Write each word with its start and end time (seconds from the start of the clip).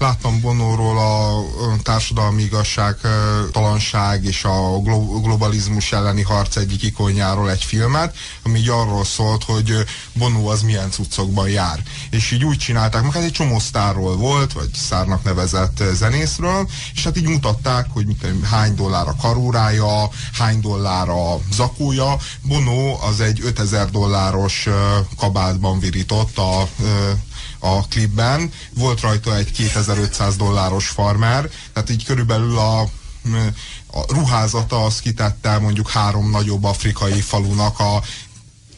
láttam 0.00 0.40
Bonóról 0.40 0.98
a 0.98 1.42
társadalmi 1.82 2.42
igazságtalanság 2.42 4.24
és 4.24 4.44
a 4.44 4.78
globalizmus 5.22 5.92
elleni 5.92 6.22
harc 6.22 6.56
egyik 6.56 6.82
ikonjáról 6.82 7.50
egy 7.50 7.64
filmet, 7.64 8.16
ami 8.42 8.58
így 8.58 8.68
arról 8.68 9.04
szólt, 9.04 9.44
hogy 9.44 9.74
Bonó 10.12 10.48
az 10.48 10.62
milyen 10.62 10.90
cuccokban 10.90 11.48
jár. 11.48 11.82
És 12.10 12.30
így 12.30 12.44
úgy 12.44 12.58
csinálták, 12.58 13.02
meg 13.02 13.12
hát 13.12 13.22
egy 13.22 13.32
csomó 13.32 13.58
sztárról 13.58 14.16
volt, 14.16 14.52
vagy 14.52 14.72
szárnak 14.74 15.24
nevezett 15.24 15.82
zenészről, 15.94 16.68
és 16.94 17.04
hát 17.04 17.16
így 17.16 17.28
mutatták, 17.28 17.86
hogy 17.92 18.06
hány 18.50 18.74
dollár 18.74 19.08
a 19.08 19.16
karórája, 19.20 20.08
hány 20.32 20.60
dollár 20.60 21.08
a 21.08 21.38
zakója. 21.52 22.16
Bono 22.42 22.98
az 23.08 23.20
egy 23.20 23.40
5000 23.44 23.90
dolláros 23.90 24.68
kabátban 25.16 25.78
virított 25.78 26.38
a 26.38 26.68
a 27.60 27.88
klipben. 27.88 28.52
Volt 28.74 29.00
rajta 29.00 29.36
egy 29.36 29.52
2500 29.52 30.36
dolláros 30.36 30.88
farmer, 30.88 31.50
tehát 31.72 31.90
így 31.90 32.04
körülbelül 32.04 32.58
a, 32.58 32.80
a 33.86 34.04
ruházata 34.08 34.84
az 34.84 35.00
kitette 35.00 35.58
mondjuk 35.58 35.90
három 35.90 36.30
nagyobb 36.30 36.64
afrikai 36.64 37.20
falunak 37.20 37.78
a 37.78 38.02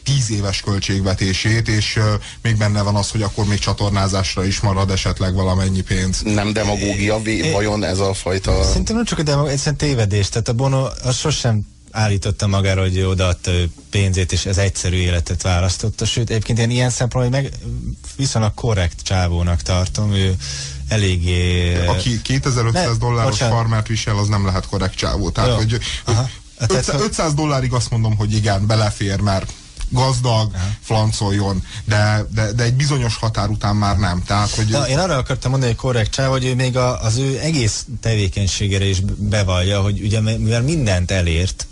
tíz 0.03 0.31
éves 0.31 0.61
költségvetését, 0.61 1.67
és 1.67 1.95
uh, 1.95 2.03
még 2.41 2.57
benne 2.57 2.81
van 2.81 2.95
az, 2.95 3.11
hogy 3.11 3.21
akkor 3.21 3.45
még 3.45 3.59
csatornázásra 3.59 4.45
is 4.45 4.59
marad 4.59 4.91
esetleg 4.91 5.33
valamennyi 5.33 5.81
pénz. 5.81 6.21
Nem 6.21 6.53
demagógia, 6.53 7.21
vajon 7.51 7.83
ez 7.83 7.99
a 7.99 8.13
fajta... 8.13 8.63
Szerintem 8.63 8.95
nem 8.95 9.05
csak 9.05 9.19
a 9.19 9.23
demagógia, 9.23 9.51
egyszerűen 9.53 9.77
tévedés. 9.77 10.29
Tehát 10.29 10.47
a 10.47 10.53
Bono 10.53 10.87
az 11.03 11.17
sosem 11.17 11.65
állította 11.93 12.47
magára, 12.47 12.81
hogy 12.81 13.01
odaadta 13.01 13.51
pénzét, 13.89 14.31
és 14.31 14.45
ez 14.45 14.57
egyszerű 14.57 14.95
életet 14.95 15.41
választotta. 15.41 16.05
Sőt, 16.05 16.29
egyébként 16.29 16.59
én 16.59 16.69
ilyen 16.69 16.89
szempontból 16.89 17.41
meg 17.41 17.53
viszonylag 18.15 18.53
korrekt 18.53 19.01
csávónak 19.01 19.61
tartom. 19.61 20.13
Ő 20.13 20.35
eléggé... 20.87 21.75
Aki 21.85 22.21
2500 22.21 22.91
ne, 22.91 22.97
dolláros 22.97 23.31
bocsánat. 23.31 23.55
farmát 23.55 23.87
visel, 23.87 24.17
az 24.17 24.27
nem 24.27 24.45
lehet 24.45 24.65
korrekt 24.65 24.95
csávó. 24.95 25.29
Tehát, 25.29 25.49
Jó. 25.49 25.55
hogy, 25.55 25.79
hogy 26.05 26.15
500, 26.57 27.01
500 27.01 27.33
dollárig 27.33 27.73
azt 27.73 27.89
mondom, 27.89 28.15
hogy 28.15 28.33
igen, 28.33 28.67
belefér, 28.67 29.19
mert 29.19 29.53
gazdag, 29.89 30.51
Aha. 30.53 30.65
flancoljon, 30.81 31.63
de, 31.85 32.25
de, 32.33 32.51
de 32.51 32.63
egy 32.63 32.73
bizonyos 32.73 33.15
határ 33.15 33.49
után 33.49 33.75
már 33.75 33.97
nem. 33.97 34.23
Tehát, 34.25 34.49
hogy 34.49 34.67
Na, 34.67 34.87
én 34.87 34.99
arra 34.99 35.15
akartam 35.15 35.51
mondani, 35.51 35.71
hogy 35.71 35.81
korrekt 35.81 36.11
csáv, 36.11 36.29
hogy 36.29 36.45
ő 36.45 36.55
még 36.55 36.77
a, 36.77 37.01
az 37.01 37.17
ő 37.17 37.39
egész 37.39 37.85
tevékenységére 38.01 38.85
is 38.85 38.99
bevallja, 39.17 39.81
hogy 39.81 40.01
ugye 40.01 40.21
mivel 40.21 40.61
mindent 40.61 41.11
elért, 41.11 41.67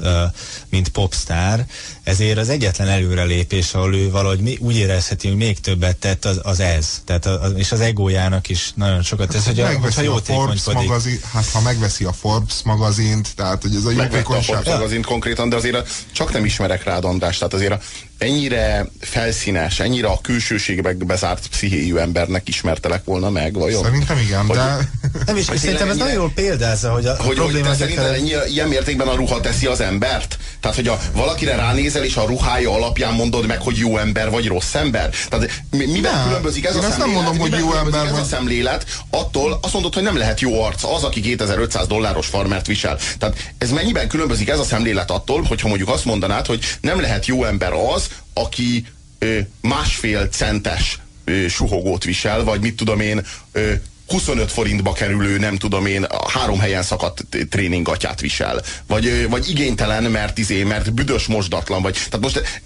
mint 0.70 0.90
popstar, 0.90 1.66
ezért 2.04 2.38
az 2.38 2.50
egyetlen 2.50 2.88
előrelépés, 2.88 3.74
ahol 3.74 3.96
ő 3.96 4.12
valahogy 4.12 4.58
úgy 4.60 4.76
érezheti, 4.76 5.28
hogy 5.28 5.38
még 5.38 5.60
többet 5.60 5.98
tett, 5.98 6.26
az, 6.26 6.40
az 6.44 6.60
ez. 6.60 7.02
Tehát 7.06 7.26
a, 7.26 7.42
az, 7.42 7.54
és 7.56 7.72
az 7.72 7.80
egójának 7.80 8.50
is 8.50 8.72
nagyon 8.76 9.02
sokat 9.04 9.30
tesz, 9.30 9.46
hogy 9.46 9.60
a, 9.60 9.80
hogyha 9.80 10.14
a 10.14 10.18
Forbes 10.18 10.66
magazin, 10.66 11.20
hát 11.34 11.50
ha 11.50 11.62
megveszi 11.62 12.04
a 12.04 12.14
Forbes 12.14 12.62
magazint, 12.64 13.36
tehát 13.36 13.62
hogy 13.62 13.76
ez 13.76 13.86
a 13.86 13.92
jótékonyság. 13.92 14.36
a 14.36 14.42
Forbes 14.42 14.74
magazint 14.74 15.06
konkrétan, 15.06 15.50
de 15.50 15.56
azért 15.56 15.90
csak 16.12 16.34
nem 16.34 16.46
ismerek 16.46 16.84
rád 16.84 17.06
András, 17.06 17.38
tehát 17.38 17.54
azért 17.54 17.72
a 17.72 17.80
ennyire 18.22 18.88
felszínes, 19.00 19.80
ennyire 19.80 20.08
a 20.08 20.20
külsőségbe 20.22 20.94
bezárt 20.94 21.48
pszichéjű 21.48 21.96
embernek 21.96 22.48
ismertelek 22.48 23.04
volna 23.04 23.30
meg, 23.30 23.54
vajon? 23.54 23.84
Szerintem 23.84 24.18
igen, 24.18 24.46
hogy, 24.46 24.56
de... 24.56 24.90
Nem 25.26 25.38
is, 25.38 25.46
szerintem 25.46 25.90
ez 25.90 25.98
nagyon 25.98 26.14
jól 26.14 26.32
példázza, 26.36 26.92
hogy 26.92 27.06
a 27.06 27.16
hogy, 27.20 27.36
probléma... 27.36 27.68
Hogy 27.68 27.78
szerinted 27.78 28.14
ennyi, 28.14 28.32
ilyen 28.48 28.68
mértékben 28.68 29.08
a 29.08 29.16
ruha 29.16 29.40
teszi 29.40 29.66
az 29.66 29.82
embert? 29.82 30.38
Tehát, 30.60 30.76
hogy 30.76 30.88
a, 30.88 31.00
valakire 31.14 31.56
ránézel, 31.56 32.04
és 32.04 32.16
a 32.16 32.26
ruhája 32.26 32.74
alapján 32.74 33.14
mondod 33.14 33.48
meg, 33.48 33.62
hogy 33.62 33.78
jó 33.78 33.98
ember 33.98 34.30
vagy 34.30 34.48
rossz 34.48 34.74
ember? 34.74 35.10
Tehát 35.30 35.62
miben 35.70 36.14
nem, 36.14 36.28
különbözik 36.28 36.66
ez 36.66 36.76
a 36.76 36.82
szemlélet? 36.82 36.98
nem 36.98 37.10
mondom, 37.10 37.38
hogy 37.38 37.60
jó 37.60 37.74
ember 37.74 38.06
ez 38.06 38.12
vagy... 38.12 38.20
a 38.20 38.24
szemlélet 38.24 38.86
attól, 39.10 39.60
azt 39.62 39.74
mondod, 39.74 39.94
hogy 39.94 40.04
nem 40.04 40.18
lehet 40.18 40.40
jó 40.40 40.64
arc 40.64 40.84
az, 40.84 41.04
aki 41.04 41.22
2500 41.22 41.88
dolláros 41.88 42.28
farmert 42.28 42.68
visel. 42.68 42.98
Tehát 43.18 43.54
ez 43.58 43.72
mennyiben 43.72 44.08
különbözik 44.08 44.50
ez 44.50 44.60
a 44.60 44.64
szemlélet 44.64 45.12
attól, 45.12 45.42
hogyha 45.42 45.68
mondjuk 45.68 45.90
azt 45.90 46.06
mondanád, 46.06 46.46
hogy 46.46 46.64
nem 46.82 47.02
lehet 47.02 47.26
jó 47.26 47.44
ember 47.44 47.74
az, 47.74 48.10
aki 48.34 48.86
ö, 49.20 49.40
másfél 49.62 50.28
centes 50.28 51.00
ö, 51.24 51.48
suhogót 51.48 52.04
visel, 52.04 52.44
vagy 52.44 52.62
mit 52.62 52.76
tudom 52.76 53.00
én, 53.00 53.26
ö, 53.52 53.74
25 54.08 54.52
forintba 54.52 54.94
kerülő, 54.94 55.38
nem 55.38 55.58
tudom 55.58 55.86
én, 55.86 56.08
három 56.28 56.60
helyen 56.60 56.84
szakadt 56.84 57.24
tréningatját 57.50 58.22
visel. 58.22 58.62
Vagy, 58.88 59.28
vagy 59.30 59.50
igénytelen, 59.50 60.04
mert 60.04 60.38
izé, 60.38 60.64
mert 60.64 60.94
büdös 60.94 61.26
mosdatlan, 61.26 61.82
vagy. 61.82 61.94
Tehát 61.94 62.20
most 62.20 62.64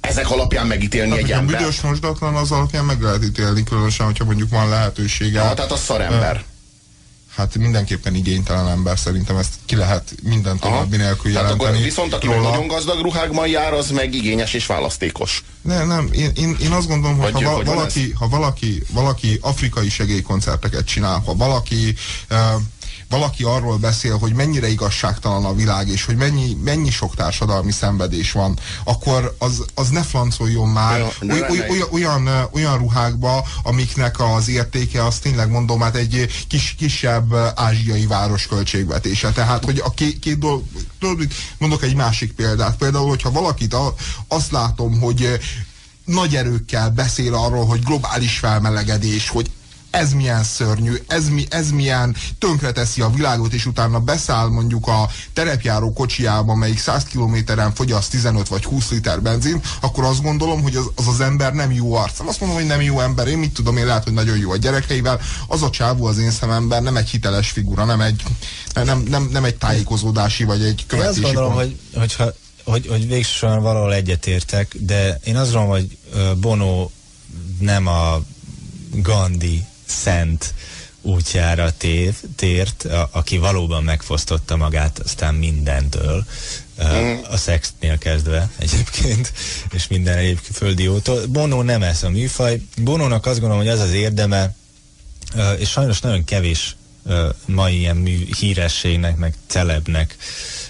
ezek 0.00 0.30
alapján 0.30 0.66
megítélni 0.66 1.10
hát, 1.10 1.18
egy 1.18 1.32
ember. 1.32 1.58
büdös 1.58 1.80
mosdatlan, 1.80 2.34
az 2.34 2.50
alapján 2.50 2.84
meg 2.84 3.00
lehet 3.00 3.24
ítélni, 3.24 3.62
különösen, 3.62 4.06
hogyha 4.06 4.24
mondjuk 4.24 4.50
van 4.50 4.68
lehetősége. 4.68 5.42
Ja, 5.42 5.54
tehát 5.54 5.72
a 5.72 5.76
szarember. 5.76 6.36
Uh, 6.36 6.42
hát 7.36 7.56
mindenképpen 7.56 8.14
igénytelen 8.14 8.68
ember 8.68 8.98
szerintem 8.98 9.36
ezt 9.36 9.54
ki 9.66 9.76
lehet 9.76 10.14
minden 10.22 10.58
további 10.58 10.96
nélkül 10.96 11.30
jelenteni. 11.30 11.58
Tehát 11.58 11.74
akkor 11.74 11.84
viszont 11.84 12.12
aki 12.12 12.28
meg 12.28 12.40
nagyon 12.40 12.66
gazdag 12.66 13.00
ruhákban 13.00 13.48
jár, 13.48 13.72
az 13.72 13.90
meg 13.90 14.14
igényes 14.14 14.54
és 14.54 14.66
választékos. 14.66 15.44
Nem, 15.62 15.86
nem, 15.86 16.08
én, 16.12 16.30
én, 16.36 16.56
én 16.62 16.72
azt 16.72 16.88
gondolom, 16.88 17.18
hogy 17.18 17.42
ha, 17.42 17.56
va 17.56 17.62
valaki, 17.62 18.12
ha 18.18 18.28
valaki, 18.28 18.82
valaki 18.92 19.38
afrikai 19.40 19.88
segélykoncerteket 19.88 20.86
csinál, 20.86 21.22
ha 21.26 21.34
valaki 21.34 21.94
uh, 22.30 22.38
valaki 23.08 23.42
arról 23.42 23.76
beszél, 23.76 24.18
hogy 24.18 24.32
mennyire 24.32 24.68
igazságtalan 24.68 25.44
a 25.44 25.54
világ, 25.54 25.88
és 25.88 26.04
hogy 26.04 26.16
mennyi, 26.16 26.56
mennyi 26.64 26.90
sok 26.90 27.14
társadalmi 27.14 27.72
szenvedés 27.72 28.32
van, 28.32 28.58
akkor 28.84 29.36
az, 29.38 29.64
az 29.74 29.88
ne 29.88 30.02
flancoljon 30.02 30.68
már 30.68 31.12
oly, 31.30 31.40
oly, 31.68 31.84
olyan, 31.90 32.28
olyan, 32.52 32.78
ruhákba, 32.78 33.46
amiknek 33.62 34.20
az 34.20 34.48
értéke, 34.48 35.04
azt 35.04 35.22
tényleg 35.22 35.50
mondom, 35.50 35.80
hát 35.80 35.96
egy 35.96 36.26
kis, 36.48 36.74
kisebb 36.78 37.34
ázsiai 37.54 38.06
város 38.06 38.46
költségvetése. 38.46 39.30
Tehát, 39.32 39.64
hogy 39.64 39.80
a 39.84 39.90
két, 39.90 40.18
két 40.18 40.38
dolog, 40.38 40.62
mondok 41.58 41.82
egy 41.82 41.94
másik 41.94 42.32
példát. 42.32 42.76
Például, 42.76 43.08
hogyha 43.08 43.30
valakit 43.30 43.74
a, 43.74 43.94
azt 44.28 44.50
látom, 44.50 45.00
hogy 45.00 45.38
nagy 46.04 46.36
erőkkel 46.36 46.90
beszél 46.90 47.34
arról, 47.34 47.66
hogy 47.66 47.82
globális 47.82 48.38
felmelegedés, 48.38 49.28
hogy 49.28 49.50
ez 49.96 50.12
milyen 50.12 50.44
szörnyű, 50.44 50.94
ez, 51.06 51.28
mi, 51.28 51.46
ez 51.48 51.70
milyen 51.70 52.16
tönkreteszi 52.38 53.00
a 53.00 53.10
világot, 53.10 53.52
és 53.52 53.66
utána 53.66 54.00
beszáll 54.00 54.48
mondjuk 54.48 54.86
a 54.86 55.08
terepjáró 55.32 55.92
kocsiába, 55.92 56.54
melyik 56.54 56.78
100 56.78 57.04
kilométeren 57.04 57.74
fogyaszt 57.74 58.10
15 58.10 58.48
vagy 58.48 58.64
20 58.64 58.90
liter 58.90 59.22
benzin, 59.22 59.60
akkor 59.80 60.04
azt 60.04 60.22
gondolom, 60.22 60.62
hogy 60.62 60.76
az 60.76 60.90
az, 60.94 61.06
az 61.06 61.20
ember 61.20 61.52
nem 61.52 61.72
jó 61.72 61.94
arc. 61.94 62.18
Nem 62.18 62.28
azt 62.28 62.40
mondom, 62.40 62.58
hogy 62.58 62.66
nem 62.66 62.80
jó 62.80 63.00
ember, 63.00 63.26
én 63.26 63.38
mit 63.38 63.52
tudom, 63.52 63.76
én 63.76 63.86
lehet, 63.86 64.04
hogy 64.04 64.12
nagyon 64.12 64.38
jó 64.38 64.50
a 64.50 64.56
gyerekeivel. 64.56 65.20
Az 65.46 65.62
a 65.62 65.70
csávó 65.70 66.06
az 66.06 66.18
én 66.18 66.30
szememben 66.30 66.82
nem 66.82 66.96
egy 66.96 67.08
hiteles 67.08 67.50
figura, 67.50 67.84
nem 67.84 68.00
egy, 68.00 68.22
nem, 68.74 69.02
nem, 69.08 69.28
nem 69.32 69.44
egy 69.44 69.56
tájékozódási 69.56 70.44
vagy 70.44 70.62
egy 70.62 70.84
követési 70.86 71.18
Én 71.18 71.24
azt 71.24 71.34
gondolom, 71.34 71.52
pont. 71.52 71.66
hogy, 71.66 72.00
hogyha 72.00 72.32
hogy, 72.64 72.86
hogy 72.86 73.08
végsősorban 73.08 73.62
valahol 73.62 73.94
egyetértek, 73.94 74.76
de 74.80 75.20
én 75.24 75.36
azt 75.36 75.52
gondolom, 75.52 75.76
hogy 75.76 75.98
Bono 76.40 76.90
nem 77.58 77.86
a 77.86 78.20
Gandhi 78.92 79.64
szent 79.86 80.54
útjára 81.02 81.72
tér, 81.76 82.14
tért, 82.36 82.84
a, 82.84 83.08
aki 83.12 83.38
valóban 83.38 83.84
megfosztotta 83.84 84.56
magát 84.56 84.98
aztán 84.98 85.34
mindentől, 85.34 86.24
mm. 86.84 87.16
a 87.30 87.36
szexnél 87.36 87.98
kezdve 87.98 88.50
egyébként, 88.58 89.32
és 89.72 89.86
minden 89.88 90.16
egyéb 90.16 90.38
földi 90.52 90.82
jótól. 90.82 91.26
Bono 91.26 91.62
nem 91.62 91.82
ez 91.82 92.02
a 92.02 92.10
műfaj. 92.10 92.60
Bonónak 92.76 93.26
azt 93.26 93.40
gondolom, 93.40 93.64
hogy 93.64 93.72
az 93.72 93.80
az 93.80 93.92
érdeme, 93.92 94.54
és 95.58 95.68
sajnos 95.68 96.00
nagyon 96.00 96.24
kevés 96.24 96.76
mai 97.44 97.78
ilyen 97.78 97.96
mű, 97.96 98.26
hírességnek, 98.38 99.16
meg 99.16 99.34
celebnek 99.46 100.16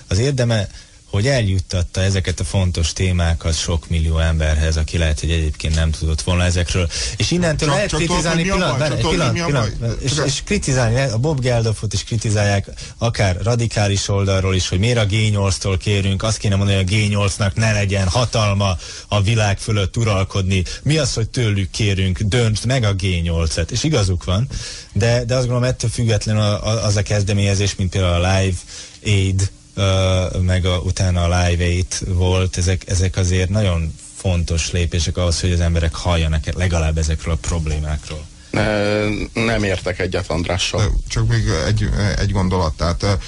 az 0.09 0.19
érdeme, 0.19 0.69
hogy 1.17 1.27
eljuttatta 1.27 2.01
ezeket 2.01 2.41
a 2.41 2.45
fontos 2.45 2.93
témákat 2.93 3.59
sok 3.59 3.89
millió 3.89 4.19
emberhez, 4.19 4.77
aki 4.77 4.99
lehet, 4.99 5.21
hogy 5.21 5.31
egyébként 5.31 5.75
nem 5.75 5.91
tudott 5.91 6.23
volna 6.23 6.45
ezekről. 6.45 6.89
És 7.17 7.31
innentől 7.31 7.69
csak, 7.69 7.77
lehet 7.77 7.91
csak 7.91 7.99
kritizálni, 7.99 8.43
pillanat, 8.43 8.79
baj, 8.79 8.89
pillanat, 8.89 9.33
pillanat, 9.33 9.73
pillanat, 9.73 10.03
és, 10.03 10.13
és 10.27 10.43
kritizálni, 10.45 11.01
a 11.01 11.19
Bob 11.19 11.41
Geldofot 11.41 11.93
is 11.93 12.05
kritizálják, 12.05 12.69
akár 12.99 13.37
radikális 13.43 14.09
oldalról 14.09 14.55
is, 14.55 14.69
hogy 14.69 14.79
miért 14.79 14.99
a 14.99 15.07
G8-tól 15.07 15.77
kérünk, 15.79 16.23
azt 16.23 16.39
kéne 16.39 16.57
mondani, 16.57 16.77
hogy 16.77 16.93
a 16.93 16.97
G8-nak 16.97 17.55
ne 17.55 17.73
legyen 17.73 18.09
hatalma 18.09 18.77
a 19.09 19.23
világ 19.23 19.59
fölött 19.59 19.97
uralkodni. 19.97 20.65
Mi 20.83 20.97
az, 20.97 21.15
hogy 21.15 21.29
tőlük 21.29 21.71
kérünk, 21.71 22.21
döntsd 22.21 22.67
meg 22.67 22.85
a 22.85 22.95
G8-et. 22.95 23.71
És 23.71 23.85
igazuk 23.85 24.25
van, 24.25 24.49
de, 24.93 25.25
de 25.25 25.35
azt 25.35 25.47
gondolom 25.47 25.69
ettől 25.69 25.91
függetlenül 25.91 26.43
az 26.63 26.97
a 26.97 27.03
kezdeményezés, 27.03 27.75
mint 27.75 27.91
például 27.91 28.25
a 28.25 28.39
Live 28.39 28.57
Aid, 29.05 29.51
meg 30.41 30.65
a, 30.65 30.79
utána 30.79 31.23
a 31.23 31.49
Live 31.49 31.65
8 31.65 31.99
volt, 32.07 32.57
ezek, 32.57 32.83
ezek 32.87 33.17
azért 33.17 33.49
nagyon 33.49 33.95
fontos 34.17 34.71
lépések 34.71 35.17
ahhoz, 35.17 35.41
hogy 35.41 35.53
az 35.53 35.61
emberek 35.61 35.95
halljanak 35.95 36.55
legalább 36.55 36.99
ezekről 36.99 37.35
a 37.35 37.39
problémákról. 37.41 38.25
Nem 39.33 39.65
értek 39.65 39.99
egyet 39.99 40.31
Andrással. 40.31 41.01
Csak 41.09 41.29
még 41.29 41.45
egy, 41.67 41.89
egy 42.19 42.31
gondolat, 42.31 42.77
tehát 42.77 43.19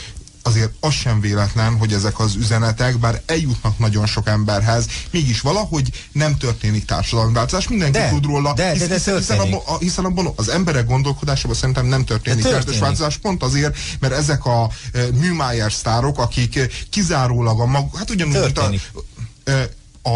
azért 0.49 0.73
az 0.81 0.93
sem 0.93 1.21
véletlen, 1.21 1.77
hogy 1.77 1.93
ezek 1.93 2.19
az 2.19 2.35
üzenetek, 2.35 2.99
bár 2.99 3.23
eljutnak 3.27 3.79
nagyon 3.79 4.07
sok 4.07 4.29
emberhez, 4.29 4.87
mégis 5.11 5.41
valahogy 5.41 5.91
nem 6.13 6.37
történik 6.37 6.85
társadalmi 6.85 7.33
változás. 7.33 7.69
Mindenki 7.69 7.99
de, 7.99 8.09
tud 8.09 8.25
róla, 8.25 8.53
de, 8.53 8.71
hisz, 8.71 8.81
de, 8.81 8.87
de 8.87 8.95
hiszen, 8.95 9.17
hiszen, 9.17 9.39
abban, 9.39 9.61
a, 9.67 9.79
hiszen 9.79 10.05
abban 10.05 10.33
az 10.37 10.49
emberek 10.49 10.87
gondolkodásában 10.87 11.57
szerintem 11.57 11.87
nem 11.87 12.05
történik, 12.05 12.45
történik. 12.45 12.81
változás, 12.81 13.17
pont 13.17 13.43
azért, 13.43 13.79
mert 14.01 14.13
ezek 14.13 14.45
a 14.45 14.71
e, 14.93 15.01
Műmájer 15.13 15.73
sztárok, 15.73 16.19
akik 16.19 16.87
kizárólag 16.91 17.61
a 17.61 17.67
mag, 17.67 17.97
hát 17.97 18.11
ugyanúgy, 18.11 18.41
mint 18.41 18.59
a, 18.59 18.71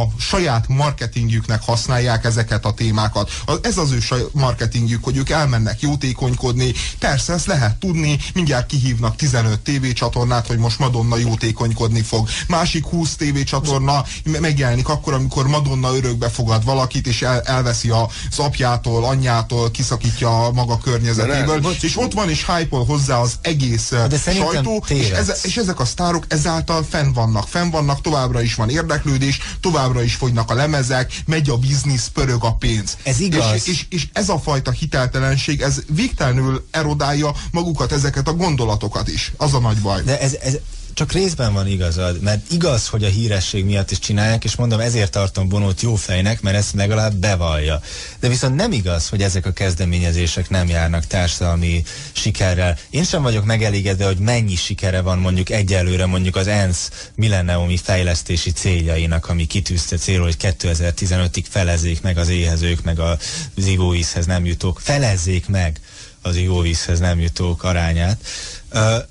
a 0.00 0.08
saját 0.18 0.68
marketingjüknek 0.68 1.62
használják 1.64 2.24
ezeket 2.24 2.64
a 2.64 2.72
témákat. 2.72 3.30
Ez 3.62 3.76
az 3.76 3.90
ő 3.90 4.00
marketingjük, 4.32 5.04
hogy 5.04 5.16
ők 5.16 5.30
elmennek 5.30 5.80
jótékonykodni. 5.80 6.72
Persze, 6.98 7.32
ezt 7.32 7.46
lehet 7.46 7.76
tudni, 7.76 8.18
mindjárt 8.34 8.66
kihívnak 8.66 9.16
15 9.16 9.60
tévécsatornát, 9.60 10.46
hogy 10.46 10.58
most 10.58 10.78
Madonna 10.78 11.16
jótékonykodni 11.16 12.02
fog. 12.02 12.28
Másik 12.48 12.86
20 12.86 13.16
tévécsatorna 13.16 14.04
megjelenik 14.24 14.88
akkor, 14.88 15.12
amikor 15.12 15.46
Madonna 15.46 15.96
örökbe 15.96 16.28
fogad 16.28 16.64
valakit, 16.64 17.06
és 17.06 17.22
el, 17.22 17.40
elveszi 17.40 17.90
az 17.90 18.38
apjától, 18.38 19.04
anyjától, 19.04 19.70
kiszakítja 19.70 20.44
a 20.44 20.52
maga 20.52 20.78
környezetéből. 20.78 21.58
Ne, 21.58 21.68
és 21.80 21.98
ott 21.98 22.12
van 22.12 22.30
és 22.30 22.46
hype 22.46 22.76
hozzá 22.76 23.18
az 23.18 23.38
egész 23.40 23.88
De 24.08 24.18
sajtó, 24.18 24.84
és, 24.88 25.10
eze, 25.10 25.36
és 25.42 25.56
ezek 25.56 25.80
a 25.80 25.84
sztárok 25.84 26.24
ezáltal 26.28 26.86
fenn 26.90 27.12
vannak. 27.12 27.48
Fenn 27.48 27.70
vannak, 27.70 28.00
továbbra 28.00 28.42
is 28.42 28.54
van 28.54 28.68
érdeklődés, 28.68 29.38
tovább 29.60 29.81
továbbra 29.82 30.02
is 30.02 30.14
fogynak 30.14 30.50
a 30.50 30.54
lemezek, 30.54 31.12
megy 31.26 31.50
a 31.50 31.56
biznisz, 31.56 32.06
pörög 32.06 32.44
a 32.44 32.54
pénz. 32.54 32.96
Ez 33.02 33.20
igaz. 33.20 33.54
És, 33.54 33.66
és, 33.66 33.86
és 33.88 34.08
ez 34.12 34.28
a 34.28 34.38
fajta 34.38 34.70
hiteltelenség, 34.70 35.60
ez 35.60 35.82
végtelenül 35.88 36.66
erodálja 36.70 37.34
magukat, 37.50 37.92
ezeket 37.92 38.28
a 38.28 38.32
gondolatokat 38.32 39.08
is. 39.08 39.32
Az 39.36 39.54
a 39.54 39.58
nagy 39.58 39.78
baj. 39.78 40.02
De 40.02 40.20
ez, 40.20 40.34
ez, 40.42 40.56
csak 40.94 41.12
részben 41.12 41.52
van 41.52 41.66
igazad, 41.66 42.20
mert 42.20 42.50
igaz, 42.50 42.88
hogy 42.88 43.04
a 43.04 43.08
híresség 43.08 43.64
miatt 43.64 43.90
is 43.90 43.98
csinálják, 43.98 44.44
és 44.44 44.56
mondom, 44.56 44.80
ezért 44.80 45.10
tartom 45.10 45.48
Bonót 45.48 45.80
jó 45.80 45.94
fejnek, 45.94 46.40
mert 46.40 46.56
ezt 46.56 46.74
legalább 46.74 47.14
bevallja. 47.14 47.80
De 48.20 48.28
viszont 48.28 48.54
nem 48.54 48.72
igaz, 48.72 49.08
hogy 49.08 49.22
ezek 49.22 49.46
a 49.46 49.52
kezdeményezések 49.52 50.50
nem 50.50 50.68
járnak 50.68 51.06
társadalmi 51.06 51.82
sikerrel. 52.12 52.78
Én 52.90 53.04
sem 53.04 53.22
vagyok 53.22 53.44
megelégedve, 53.44 54.04
hogy 54.06 54.18
mennyi 54.18 54.56
sikere 54.56 55.00
van 55.00 55.18
mondjuk 55.18 55.50
egyelőre 55.50 56.06
mondjuk 56.06 56.36
az 56.36 56.46
ENSZ 56.46 56.90
milleniumi 57.14 57.76
fejlesztési 57.76 58.50
céljainak, 58.50 59.28
ami 59.28 59.46
kitűzte 59.46 59.96
célul, 59.96 60.24
hogy 60.24 60.36
2015-ig 60.40 61.44
felezzék 61.48 62.02
meg 62.02 62.18
az 62.18 62.28
éhezők, 62.28 62.82
meg 62.82 62.98
az 62.98 63.66
ivóvízhez 63.66 64.26
nem 64.26 64.44
jutók. 64.44 64.80
Felezzék 64.80 65.48
meg 65.48 65.80
az 66.22 66.36
ivóvízhez 66.36 66.98
nem 66.98 67.20
jutók 67.20 67.62
arányát. 67.64 68.24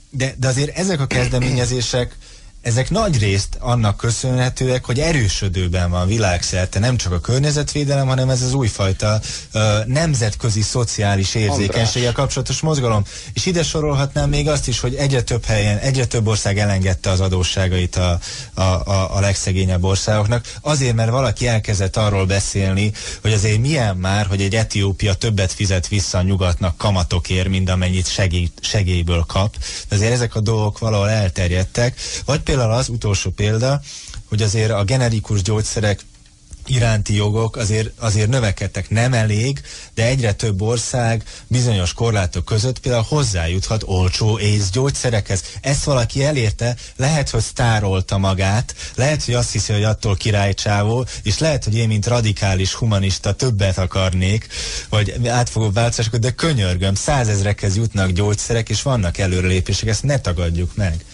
De, 0.10 0.36
de 0.38 0.48
azért 0.48 0.78
ezek 0.78 1.00
a 1.00 1.08
kezdeményezések 1.08 2.18
ezek 2.62 2.90
nagy 2.90 3.20
részt 3.20 3.58
annak 3.60 3.98
köszönhetőek, 3.98 4.86
hogy 4.86 5.00
erősödőben 5.00 5.90
van 5.90 6.08
világszerte 6.08 6.80
nem 6.80 6.98
csak 6.98 7.12
a 7.12 7.20
környezetvédelem, 7.20 8.08
hanem 8.08 8.30
ez 8.30 8.42
az 8.42 8.54
újfajta 8.54 9.22
uh, 9.54 9.86
nemzetközi 9.86 10.62
szociális 10.62 11.36
érzékenységgel 11.36 12.12
kapcsolatos 12.12 12.60
mozgalom. 12.60 13.04
És 13.34 13.46
ide 13.46 13.64
sorolhatnám 13.64 14.30
még 14.30 14.48
azt 14.48 14.68
is, 14.68 14.80
hogy 14.80 14.96
egyre 14.96 15.22
több 15.22 15.46
helyen, 15.46 15.78
egyre 15.78 16.06
több 16.06 16.28
ország 16.28 16.60
elengedte 16.60 17.10
az 17.10 17.20
adósságait 17.20 17.96
a, 17.96 18.20
a, 18.54 18.62
a, 18.62 19.16
a 19.16 19.20
legszegényebb 19.20 19.84
országoknak, 19.84 20.54
azért, 20.62 20.96
mert 20.96 21.12
valaki 21.12 21.48
elkezdett 21.48 21.98
arról 21.98 22.26
beszélni, 22.26 22.92
hogy 23.22 23.34
azért 23.34 23.60
milyen 23.60 23.98
már, 23.98 24.26
hogy 24.26 24.42
egy 24.42 24.56
Etiópia 24.56 25.14
többet 25.14 25.54
fizet 25.54 25.88
vissza 25.88 26.18
a 26.18 26.22
nyugatnak 26.22 26.78
kamatokért, 26.78 27.48
mint 27.48 27.70
amennyit 27.70 28.08
segély, 28.08 28.50
segélyből 28.62 29.24
kap. 29.28 29.58
De 29.90 29.96
azért 29.96 30.12
ezek 30.12 30.36
a 30.36 30.40
dolgok 30.40 30.80
valahol 30.80 31.10
elterjedtek. 31.10 32.00
Vagy 32.26 32.42
például 32.52 32.74
az 32.74 32.90
utolsó 32.90 33.30
példa, 33.30 33.82
hogy 34.30 34.42
azért 34.42 34.72
a 34.72 34.84
generikus 34.84 35.42
gyógyszerek 35.42 36.00
iránti 36.66 37.16
jogok 37.16 37.56
azért, 37.56 37.90
azért 38.00 38.30
növekedtek. 38.30 38.90
Nem 38.90 39.14
elég, 39.14 39.62
de 39.94 40.06
egyre 40.06 40.34
több 40.34 40.62
ország 40.62 41.24
bizonyos 41.48 41.94
korlátok 41.94 42.46
között 42.46 42.80
például 42.80 43.06
hozzájuthat 43.08 43.84
olcsó 43.86 44.40
gyógyszerekhez. 44.72 45.44
Ezt 45.62 45.84
valaki 45.84 46.24
elérte, 46.24 46.76
lehet, 46.96 47.30
hogy 47.30 47.42
sztárolta 47.42 48.18
magát, 48.18 48.76
lehet, 48.96 49.24
hogy 49.24 49.34
azt 49.34 49.52
hiszi, 49.52 49.74
hogy 49.74 49.84
attól 49.84 50.16
királycsávó, 50.16 51.06
és 51.24 51.38
lehet, 51.38 51.64
hogy 51.64 51.76
én, 51.76 51.88
mint 51.88 52.08
radikális 52.08 52.74
humanista 52.74 53.34
többet 53.34 53.78
akarnék, 53.78 54.48
vagy 54.90 55.28
átfogó 55.28 55.72
változásokat, 55.72 56.20
de 56.20 56.32
könyörgöm, 56.32 56.96
százezrekhez 56.96 57.76
jutnak 57.76 58.10
gyógyszerek, 58.10 58.70
és 58.70 58.82
vannak 58.82 59.18
előrelépések, 59.18 59.90
ezt 59.90 60.04
ne 60.04 60.20
tagadjuk 60.20 60.76
meg. 60.76 61.06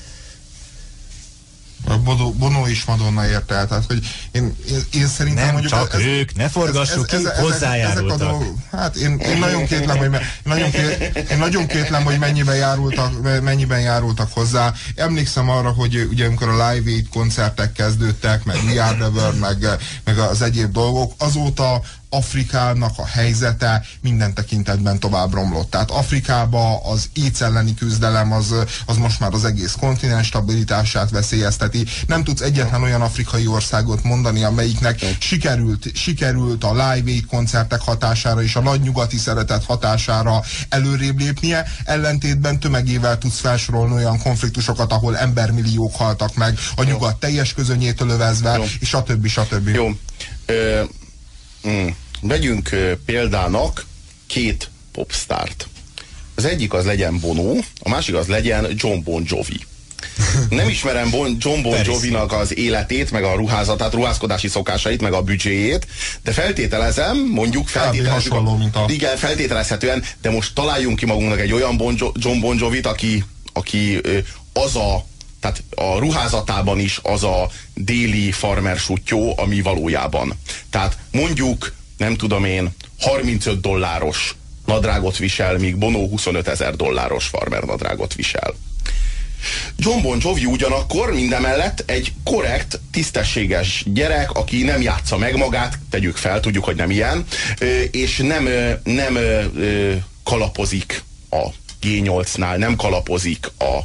Bono, 1.96 2.32
Bono 2.32 2.68
is 2.68 2.86
Madonna 2.86 3.28
érte 3.28 3.56
el. 3.56 3.68
Tehát, 3.68 3.84
hogy 3.88 4.06
én, 4.32 4.56
én, 4.70 4.84
én 4.92 5.08
szerintem 5.08 5.44
nem 5.44 5.54
mondjuk... 5.54 5.74
csak 5.74 5.94
ez, 5.94 6.00
ők, 6.00 6.36
ne 6.36 6.50
forgassuk 6.50 7.12
ez, 7.12 7.26
ez, 7.26 7.32
ki, 7.32 7.42
hozzájárultak. 7.42 8.16
Ezek 8.16 8.28
a 8.28 8.32
dolgok, 8.32 8.58
hát 8.72 8.96
én, 8.96 9.18
én 9.18 9.38
nagyon 9.38 9.66
kétlem, 9.66 9.98
hogy, 9.98 10.10
me, 10.10 10.22
nagyon 10.44 10.72
ké, 10.72 11.12
én 11.32 11.38
nagyon 11.38 11.68
kétlem, 11.68 12.04
hogy 12.04 12.20
mennyiben 12.20 12.56
járultak, 12.56 13.42
mennyiben 13.42 13.80
járultak 13.80 14.34
hozzá. 14.34 14.74
Emlékszem 14.96 15.50
arra, 15.50 15.70
hogy 15.70 16.08
ugye 16.10 16.26
amikor 16.26 16.50
a 16.50 16.70
Live 16.70 16.92
Aid 16.92 17.10
koncertek 17.10 17.72
kezdődtek, 17.72 18.44
meg 18.44 18.56
We 18.66 18.84
Are 18.84 18.98
The 18.98 19.08
World, 19.08 19.40
meg, 19.40 19.58
meg 20.04 20.18
az 20.18 20.42
egyéb 20.42 20.72
dolgok, 20.72 21.14
azóta 21.18 21.82
Afrikának 22.10 22.94
a 22.98 23.06
helyzete 23.06 23.86
minden 24.02 24.34
tekintetben 24.34 25.00
tovább 25.00 25.34
romlott. 25.34 25.70
Tehát 25.70 25.92
Afrikába 25.92 26.82
az 26.84 27.10
éjsz 27.14 27.42
elleni 27.42 27.74
küzdelem 27.74 28.32
az, 28.32 28.56
az 28.86 28.98
most 28.98 29.20
már 29.20 29.34
az 29.34 29.46
egész 29.46 29.76
kontinens 29.80 30.28
stabilitását 30.28 31.10
veszélyezteti. 31.10 31.86
Nem 32.08 32.24
tudsz 32.24 32.42
egyetlen 32.42 32.84
olyan 32.84 33.02
afrikai 33.02 33.48
országot 33.48 34.04
mondani, 34.04 34.44
amelyiknek 34.44 35.00
sikerült, 35.20 35.96
sikerült 35.96 36.64
a 36.64 36.72
Live 36.72 37.12
Aid 37.12 37.26
koncertek 37.26 37.82
hatására 37.82 38.44
és 38.44 38.56
a 38.56 38.62
nagy 38.62 38.82
nyugati 38.82 39.18
szeretet 39.18 39.66
hatására 39.66 40.44
előrébb 40.70 41.20
lépnie. 41.20 41.66
Ellentétben 41.86 42.60
tömegével 42.60 43.18
tudsz 43.18 43.40
felsorolni 43.40 43.94
olyan 43.94 44.20
konfliktusokat, 44.20 44.92
ahol 44.92 45.18
embermilliók 45.18 45.96
haltak 45.96 46.36
meg, 46.36 46.58
a 46.76 46.84
nyugat 46.84 47.20
teljes 47.20 47.54
közönyétől 47.54 48.10
övezve, 48.10 48.58
Jó. 48.58 48.64
és 48.80 48.94
a 48.94 49.04
többi, 49.04 49.28
stb. 49.28 49.68
Jó. 49.68 49.90
Ö 50.46 50.84
Mm. 51.68 51.88
Vegyünk 52.22 52.70
példának 53.06 53.86
két 54.28 54.70
popstárt. 54.92 55.68
Az 56.36 56.46
egyik 56.46 56.74
az 56.74 56.86
legyen 56.86 57.20
Bono, 57.20 57.56
a 57.80 57.90
másik 57.90 58.16
az 58.16 58.28
legyen 58.28 58.68
John 58.76 59.04
Bon 59.04 59.24
Jovi. 59.28 59.66
Nem 60.50 60.70
ismerem 60.70 61.10
bon, 61.10 61.38
John 61.40 61.62
Bon 61.62 61.78
Jovi-nak 61.86 62.32
az 62.34 62.58
életét, 62.58 63.12
meg 63.12 63.24
a 63.24 63.36
ruházatát, 63.36 63.94
ruházkodási 63.94 64.48
szokásait, 64.48 65.02
meg 65.02 65.14
a 65.14 65.22
büdzséjét, 65.22 65.88
de 66.24 66.32
feltételezem, 66.32 67.18
mondjuk 67.18 67.68
feltételezhetően, 67.68 68.70
a... 68.74 68.86
igen, 68.88 69.18
feltételezhetően, 69.18 70.04
de 70.22 70.30
most 70.30 70.54
találjunk 70.54 70.98
ki 71.00 71.06
magunknak 71.06 71.40
egy 71.40 71.52
olyan 71.52 71.78
bon 71.78 71.96
jo 71.98 72.12
John 72.14 72.40
Bon 72.40 72.58
Jovit, 72.60 72.86
aki, 72.86 73.24
aki 73.54 74.02
az 74.54 74.76
a 74.76 75.06
tehát 75.40 75.64
a 75.76 75.98
ruházatában 76.00 76.80
is 76.80 77.00
az 77.04 77.24
a 77.24 77.50
déli 77.74 78.32
farmer 78.32 78.78
sutyó, 78.78 79.34
ami 79.38 79.62
valójában. 79.62 80.34
Tehát 80.70 80.98
mondjuk, 81.12 81.74
nem 81.98 82.16
tudom 82.16 82.46
én, 82.46 82.76
35 83.00 83.62
dolláros 83.62 84.36
nadrágot 84.66 85.18
visel, 85.18 85.58
míg 85.58 85.78
Bono 85.78 86.08
25 86.08 86.48
ezer 86.48 86.76
dolláros 86.76 87.26
farmer 87.26 87.64
nadrágot 87.64 88.14
visel. 88.14 88.54
John 89.78 90.02
Bon 90.02 90.18
Jovi 90.22 90.46
ugyanakkor 90.46 91.14
mindemellett 91.14 91.84
egy 91.86 92.14
korrekt, 92.24 92.80
tisztességes 92.92 93.84
gyerek, 93.86 94.32
aki 94.32 94.64
nem 94.64 94.82
játsza 94.82 95.18
meg 95.18 95.36
magát, 95.36 95.80
tegyük 95.90 96.16
fel, 96.16 96.40
tudjuk, 96.40 96.64
hogy 96.64 96.76
nem 96.76 96.92
ilyen, 96.92 97.26
és 97.92 98.18
nem, 98.18 98.48
nem 98.84 99.18
kalapozik 100.24 101.04
a 101.30 101.48
G8-nál, 101.82 102.58
nem 102.58 102.76
kalapozik 102.76 103.52
a 103.60 103.80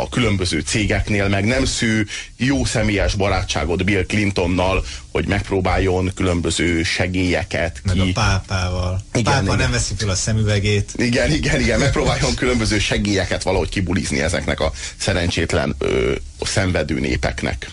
a 0.00 0.08
különböző 0.08 0.60
cégeknél, 0.60 1.28
meg 1.28 1.44
nem 1.44 1.64
szű 1.64 2.04
jó 2.36 2.64
személyes 2.64 3.14
barátságot 3.14 3.84
Bill 3.84 4.04
Clintonnal, 4.06 4.84
hogy 5.10 5.26
megpróbáljon 5.26 6.12
különböző 6.14 6.82
segélyeket 6.82 7.80
meg 7.84 7.94
ki. 7.94 8.00
A 8.00 8.12
pápával. 8.12 9.02
A 9.12 9.18
igen, 9.18 9.32
pápa 9.32 9.44
igen. 9.44 9.56
nem 9.56 9.70
veszi 9.70 9.94
fel 9.98 10.08
a 10.08 10.14
szemüvegét. 10.14 10.92
Igen, 10.96 11.32
igen, 11.32 11.60
igen, 11.60 11.78
megpróbáljon 11.78 12.34
különböző 12.34 12.78
segélyeket 12.78 13.42
valahogy 13.42 13.68
kibulizni 13.68 14.20
ezeknek 14.20 14.60
a 14.60 14.72
szerencsétlen 14.96 15.74
ö, 15.78 16.14
szenvedő 16.40 17.00
népeknek. 17.00 17.70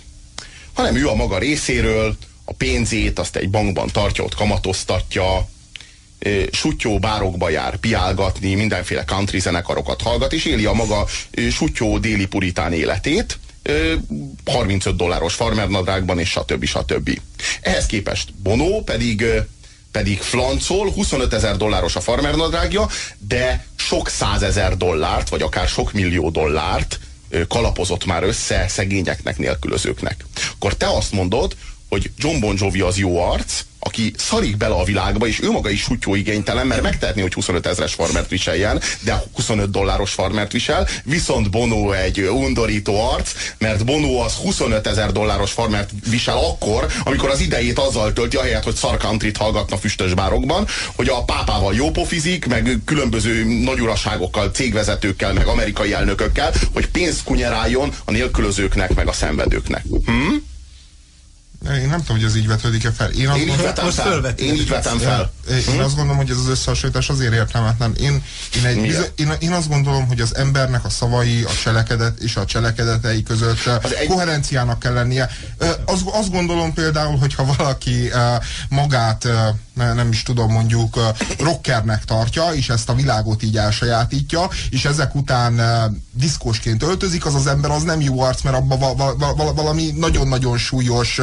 Hanem 0.74 0.96
ő 0.96 1.08
a 1.08 1.16
maga 1.16 1.38
részéről 1.38 2.18
a 2.44 2.54
pénzét 2.54 3.20
azt 3.20 3.36
egy 3.36 3.50
bankban 3.50 3.88
tartja, 3.88 4.24
ott 4.24 4.36
kamatoztatja, 4.36 5.50
sutyó 6.52 7.00
bárokba 7.00 7.50
jár 7.50 7.78
piálgatni, 7.78 8.56
mindenféle 8.56 9.06
country 9.06 9.40
zenekarokat 9.40 10.02
hallgat, 10.02 10.34
és 10.34 10.46
éli 10.46 10.66
a 10.66 10.74
maga 10.74 11.06
sutyó 11.52 11.98
déli 11.98 12.26
puritán 12.26 12.74
életét, 12.74 13.40
35 14.46 14.96
dolláros 14.96 15.34
farmernadrágban, 15.34 16.20
és 16.20 16.30
stb. 16.30 16.66
stb. 16.66 17.20
Ehhez 17.62 17.86
képest 17.86 18.34
Bono 18.34 18.82
pedig 18.82 19.26
pedig 19.92 20.20
flancol, 20.22 20.92
25 20.92 21.34
ezer 21.34 21.58
dolláros 21.58 21.96
a 21.96 22.00
farmernadrágja, 22.00 22.88
de 23.18 23.66
sok 23.76 24.10
százezer 24.10 24.78
dollárt, 24.78 25.30
vagy 25.30 25.42
akár 25.42 25.68
sok 25.68 25.94
millió 25.94 26.30
dollárt 26.30 27.00
kalapozott 27.48 28.06
már 28.06 28.24
össze 28.24 28.66
szegényeknek, 28.68 29.38
nélkülözőknek. 29.38 30.26
Akkor 30.54 30.74
te 30.74 30.88
azt 30.88 31.12
mondod, 31.12 31.56
hogy 31.90 32.12
John 32.18 32.40
Bon 32.40 32.56
Jovi 32.60 32.82
az 32.82 32.98
jó 32.98 33.22
arc, 33.22 33.64
aki 33.80 34.14
szarik 34.18 34.58
bele 34.58 34.76
a 34.76 34.84
világba, 34.84 35.28
és 35.28 35.42
ő 35.42 35.52
maga 35.52 35.70
is 35.70 35.82
sutyó 35.82 36.16
igénytelen, 36.16 36.68
mert 36.68 36.82
megtehetné, 36.82 37.22
hogy 37.22 37.34
25 37.34 37.66
ezeres 37.66 37.94
farmert 37.94 38.30
viseljen, 38.30 38.82
de 39.02 39.24
25 39.34 39.72
dolláros 39.72 40.12
farmert 40.12 40.52
visel, 40.52 40.88
viszont 41.04 41.50
Bono 41.50 41.92
egy 41.92 42.20
undorító 42.22 43.10
arc, 43.12 43.32
mert 43.58 43.86
Bono 43.86 44.18
az 44.18 44.34
25 44.34 44.88
ezer 44.88 45.12
dolláros 45.12 45.52
farmert 45.52 45.90
visel 46.10 46.38
akkor, 46.38 46.88
amikor 47.04 47.30
az 47.30 47.40
idejét 47.40 47.80
azzal 47.80 48.14
tölti, 48.14 48.38
ahelyett, 48.38 48.64
hogy 48.64 48.76
szarkantrit 48.76 49.38
hallgatna 49.38 49.78
füstös 49.78 50.14
bárokban, 50.14 50.68
hogy 50.96 51.08
a 51.08 51.24
pápával 51.24 51.74
jó 51.74 51.92
pofizik, 51.92 52.46
meg 52.46 52.80
különböző 52.86 53.64
nagyuraságokkal, 53.64 54.50
cégvezetőkkel, 54.52 55.34
meg 55.34 55.48
amerikai 55.48 55.94
elnökökkel, 55.94 56.54
hogy 56.74 56.88
pénzt 56.88 57.24
kunyeráljon 57.24 57.94
a 58.06 58.12
nélkülözőknek, 58.12 58.96
meg 58.96 59.08
a 59.08 59.14
szenvedőknek. 59.14 59.84
Hm? 60.06 60.36
Én 61.66 61.90
nem 61.90 62.00
tudom, 62.00 62.18
hogy 62.18 62.24
ez 62.24 62.36
így 62.36 62.48
vetődik-e 62.48 62.92
fel. 62.92 63.10
Én, 63.10 63.28
azt 63.28 63.40
én, 63.40 63.48
így 63.48 63.62
vetem 63.62 63.90
fel. 63.90 64.26
én 64.26 64.54
így 64.54 64.70
vetem 64.70 64.98
fel. 64.98 65.32
Én 65.50 65.76
hm? 65.76 65.80
azt 65.80 65.96
gondolom, 65.96 66.18
hogy 66.18 66.30
ez 66.30 66.38
az 66.38 66.48
összehasonlítás 66.48 67.10
azért 67.10 67.34
értelmetlen. 67.34 67.96
Én, 67.96 68.24
én, 68.56 68.66
egy 68.66 68.82
bizo- 68.82 69.12
én, 69.16 69.34
én 69.40 69.52
azt 69.52 69.68
gondolom, 69.68 70.08
hogy 70.08 70.22
az 70.22 70.36
embernek 70.36 70.86
a 70.86 70.90
szavai, 70.90 71.44
a 71.44 71.52
cselekedet 71.64 72.20
és 72.20 72.36
a 72.36 72.46
cselekedetei 72.46 73.24
között 73.24 73.66
az 73.66 73.96
egy... 73.96 74.08
koherenciának 74.08 74.80
kell 74.80 74.94
lennie. 74.94 75.30
Az, 75.86 76.02
azt 76.06 76.32
gondolom 76.32 76.74
például, 76.74 77.18
hogyha 77.18 77.56
valaki 77.58 78.12
magát 78.70 79.28
nem 79.74 80.10
is 80.12 80.24
tudom, 80.24 80.52
mondjuk 80.52 81.00
rockernek 81.40 82.06
tartja, 82.06 82.54
és 82.54 82.70
ezt 82.70 82.90
a 82.90 82.94
világot 82.94 83.44
így 83.44 83.58
elsajátítja, 83.58 84.50
és 84.70 84.86
ezek 84.86 85.16
után 85.16 85.62
diszkósként 86.12 86.84
öltözik, 86.84 87.26
az 87.26 87.36
az 87.36 87.48
ember 87.48 87.72
az 87.72 87.84
nem 87.84 88.02
jó 88.02 88.22
arc, 88.22 88.42
mert 88.42 88.56
abban 88.56 88.80
va, 88.80 89.16
va, 89.18 89.34
va, 89.36 89.54
valami 89.54 89.92
nagyon-nagyon 89.96 90.58
súlyos 90.58 91.20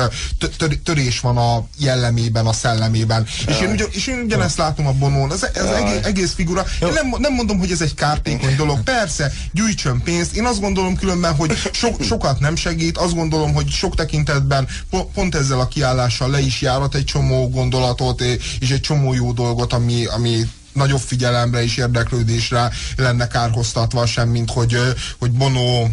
törés 0.85 1.21
van 1.21 1.37
a 1.37 1.64
jellemében, 1.78 2.47
a 2.47 2.52
szellemében. 2.52 3.26
És 3.49 3.61
én, 3.61 3.71
ugyan, 3.71 3.88
és 3.90 4.06
én 4.06 4.23
ugyanezt 4.25 4.59
látom 4.59 4.87
a 4.87 4.92
Bonón, 4.92 5.33
ez, 5.33 5.42
ez 5.54 5.66
egész, 5.66 6.04
egész 6.04 6.33
figura. 6.35 6.64
Én 6.80 6.88
nem, 6.92 7.14
nem 7.18 7.33
mondom, 7.33 7.59
hogy 7.59 7.71
ez 7.71 7.80
egy 7.80 7.95
kártékony 7.95 8.56
dolog. 8.62 8.83
Persze, 8.83 9.33
gyűjtsön 9.52 10.02
pénzt. 10.02 10.37
Én 10.37 10.45
azt 10.45 10.61
gondolom 10.61 10.97
különben, 10.97 11.35
hogy 11.35 11.56
so, 11.73 11.88
sokat 12.00 12.40
nem 12.40 12.56
segít, 12.56 12.99
azt 12.99 13.14
gondolom, 13.14 13.54
hogy 13.54 13.68
sok 13.68 13.95
tekintetben 13.95 14.68
pont 15.14 15.35
ezzel 15.35 15.61
a 15.61 15.68
kiállással 15.68 16.30
le 16.30 16.40
is 16.40 16.61
járat 16.61 16.95
egy 16.95 17.04
csomó 17.04 17.49
gondolatot, 17.49 18.21
és 18.61 18.71
egy 18.71 18.80
csomó 18.80 19.14
jó 19.14 19.33
dolgot, 19.33 19.73
ami, 19.73 20.04
ami 20.04 20.49
nagyobb 20.76 21.00
figyelemre 21.06 21.62
és 21.62 21.76
érdeklődésre 21.76 22.71
lenne 22.97 23.26
kárhoztatva 23.26 24.06
sem, 24.06 24.28
mint 24.28 24.50
hogy, 24.50 24.78
hogy 25.18 25.30
Bono 25.30 25.87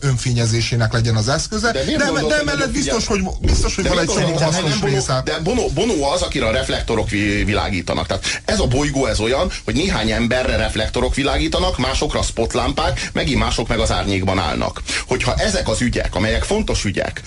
önfényezésének 0.00 0.92
legyen 0.92 1.16
az 1.16 1.28
eszköze. 1.28 1.72
De, 1.72 1.84
de, 1.84 2.10
de 2.28 2.38
emellett 2.38 2.72
biztos, 2.72 3.06
hogy, 3.06 3.22
biztos, 3.40 3.74
hogy 3.74 3.88
van 3.88 3.98
egy 3.98 4.06
csomó 4.06 4.36
hasznos 4.36 4.80
része. 4.80 5.22
De 5.24 5.38
Bono, 5.38 5.68
Bono 5.68 6.12
az, 6.12 6.22
akire 6.22 6.46
a 6.46 6.50
reflektorok 6.50 7.08
világítanak. 7.44 8.06
Tehát 8.06 8.42
ez 8.44 8.60
a 8.60 8.66
bolygó 8.66 9.06
ez 9.06 9.20
olyan, 9.20 9.50
hogy 9.64 9.74
néhány 9.74 10.10
emberre 10.10 10.56
reflektorok 10.56 11.14
világítanak, 11.14 11.78
másokra 11.78 12.22
spotlámpák, 12.22 13.10
megint 13.12 13.38
mások 13.38 13.68
meg 13.68 13.78
az 13.78 13.92
árnyékban 13.92 14.38
állnak. 14.38 14.82
Hogyha 15.06 15.34
ezek 15.34 15.68
az 15.68 15.80
ügyek, 15.80 16.14
amelyek 16.14 16.42
fontos 16.42 16.84
ügyek, 16.84 17.22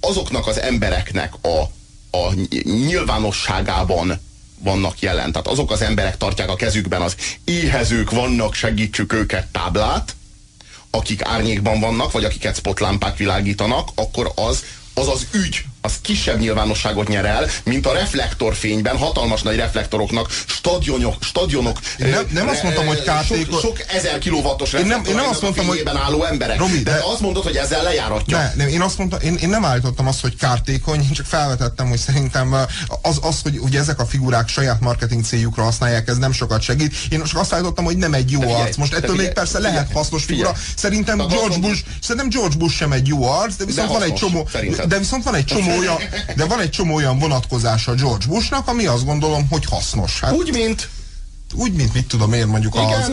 azoknak 0.00 0.46
az 0.46 0.60
embereknek 0.60 1.32
a, 1.42 1.60
a 2.18 2.32
nyilvánosságában 2.62 4.20
vannak 4.58 5.00
jelen. 5.00 5.32
Tehát 5.32 5.46
azok 5.46 5.70
az 5.70 5.82
emberek 5.82 6.16
tartják 6.16 6.50
a 6.50 6.56
kezükben 6.56 7.02
az 7.02 7.16
éhezők 7.44 8.10
vannak, 8.10 8.54
segítsük 8.54 9.12
őket 9.12 9.46
táblát, 9.46 10.14
akik 10.90 11.22
árnyékban 11.22 11.80
vannak, 11.80 12.12
vagy 12.12 12.24
akiket 12.24 12.56
spotlámpák 12.56 13.16
világítanak, 13.16 13.88
akkor 13.94 14.32
az 14.34 14.64
az 14.98 15.08
az 15.08 15.26
ügy, 15.32 15.64
az 15.86 15.94
kisebb 16.00 16.38
nyilvánosságot 16.38 17.08
nyer 17.08 17.24
el, 17.24 17.46
mint 17.64 17.86
a 17.86 17.92
reflektorfényben, 17.92 18.96
hatalmas 18.96 19.42
nagy 19.42 19.56
reflektoroknak, 19.56 20.30
stadionok, 20.46 21.14
stadionok 21.20 21.78
én 21.98 22.08
nem, 22.08 22.26
nem 22.30 22.48
azt 22.48 22.62
mondtam, 22.62 22.86
hogy 22.86 23.02
kártékony. 23.02 23.60
Sok, 23.60 23.60
sok 23.60 23.84
ezer 23.88 24.18
kilovattos 24.18 24.72
én 24.72 24.86
nem, 24.86 25.04
én 25.08 25.14
nem 25.14 25.28
azt 25.28 25.42
mondtam, 25.42 25.66
hogy 25.66 25.82
álló 26.06 26.24
emberek. 26.24 26.58
Robi, 26.58 26.82
de, 26.82 26.90
de, 26.90 27.02
azt 27.12 27.20
mondod, 27.20 27.42
hogy 27.42 27.56
ezzel 27.56 27.82
lejáratja. 27.82 28.38
Ne, 28.38 28.52
nem, 28.54 28.68
én 28.68 28.80
azt 28.80 28.98
mondtam, 28.98 29.20
én, 29.20 29.34
én 29.34 29.48
nem 29.48 29.64
állítottam 29.64 30.06
azt, 30.06 30.20
hogy 30.20 30.36
kártékony, 30.36 31.00
én 31.00 31.12
csak 31.12 31.26
felvetettem, 31.26 31.88
hogy 31.88 31.98
szerintem 31.98 32.52
az, 33.02 33.18
az 33.22 33.40
hogy, 33.42 33.58
hogy 33.58 33.76
ezek 33.76 34.00
a 34.00 34.06
figurák 34.06 34.48
saját 34.48 34.80
marketing 34.80 35.24
céljukra 35.24 35.62
használják, 35.62 36.08
ez 36.08 36.16
nem 36.16 36.32
sokat 36.32 36.60
segít. 36.60 36.94
Én 37.10 37.22
csak 37.24 37.40
azt 37.40 37.52
állítottam, 37.52 37.84
hogy 37.84 37.96
nem 37.96 38.14
egy 38.14 38.30
jó 38.30 38.40
figyelj, 38.40 38.62
arc. 38.62 38.76
Most 38.76 38.94
ettől 38.94 39.16
még 39.16 39.32
persze 39.32 39.56
figyelj, 39.56 39.74
lehet 39.74 39.92
hasznos 39.92 40.24
figura. 40.24 40.52
Szerintem 40.76 41.16
George 41.16 41.58
Bush, 41.58 41.84
szerintem 42.02 42.28
George 42.28 42.56
Bush 42.56 42.74
sem 42.74 42.92
egy 42.92 43.06
jó 43.06 43.28
arc, 43.28 43.56
de 43.56 43.64
viszont 43.64 43.88
van 43.88 44.02
egy 44.02 44.14
csomó, 44.14 44.48
de 44.88 44.98
viszont 44.98 45.24
van 45.24 45.34
egy 45.34 45.44
csomó 45.44 45.75
olyan, 45.78 45.96
de 46.36 46.44
van 46.44 46.60
egy 46.60 46.70
csomó 46.70 46.94
olyan 46.94 47.18
vonatkozása 47.18 47.94
George 47.94 48.26
Bushnak, 48.26 48.68
ami 48.68 48.86
azt 48.86 49.04
gondolom, 49.04 49.46
hogy 49.50 49.64
hasznos. 49.64 50.20
Hát, 50.20 50.32
úgy, 50.32 50.52
mint? 50.52 50.88
Úgy, 51.54 51.72
mint 51.72 51.94
mit 51.94 52.06
tudom 52.06 52.32
én, 52.32 52.46
mondjuk 52.46 52.74
Igen. 52.74 53.00
az 53.00 53.12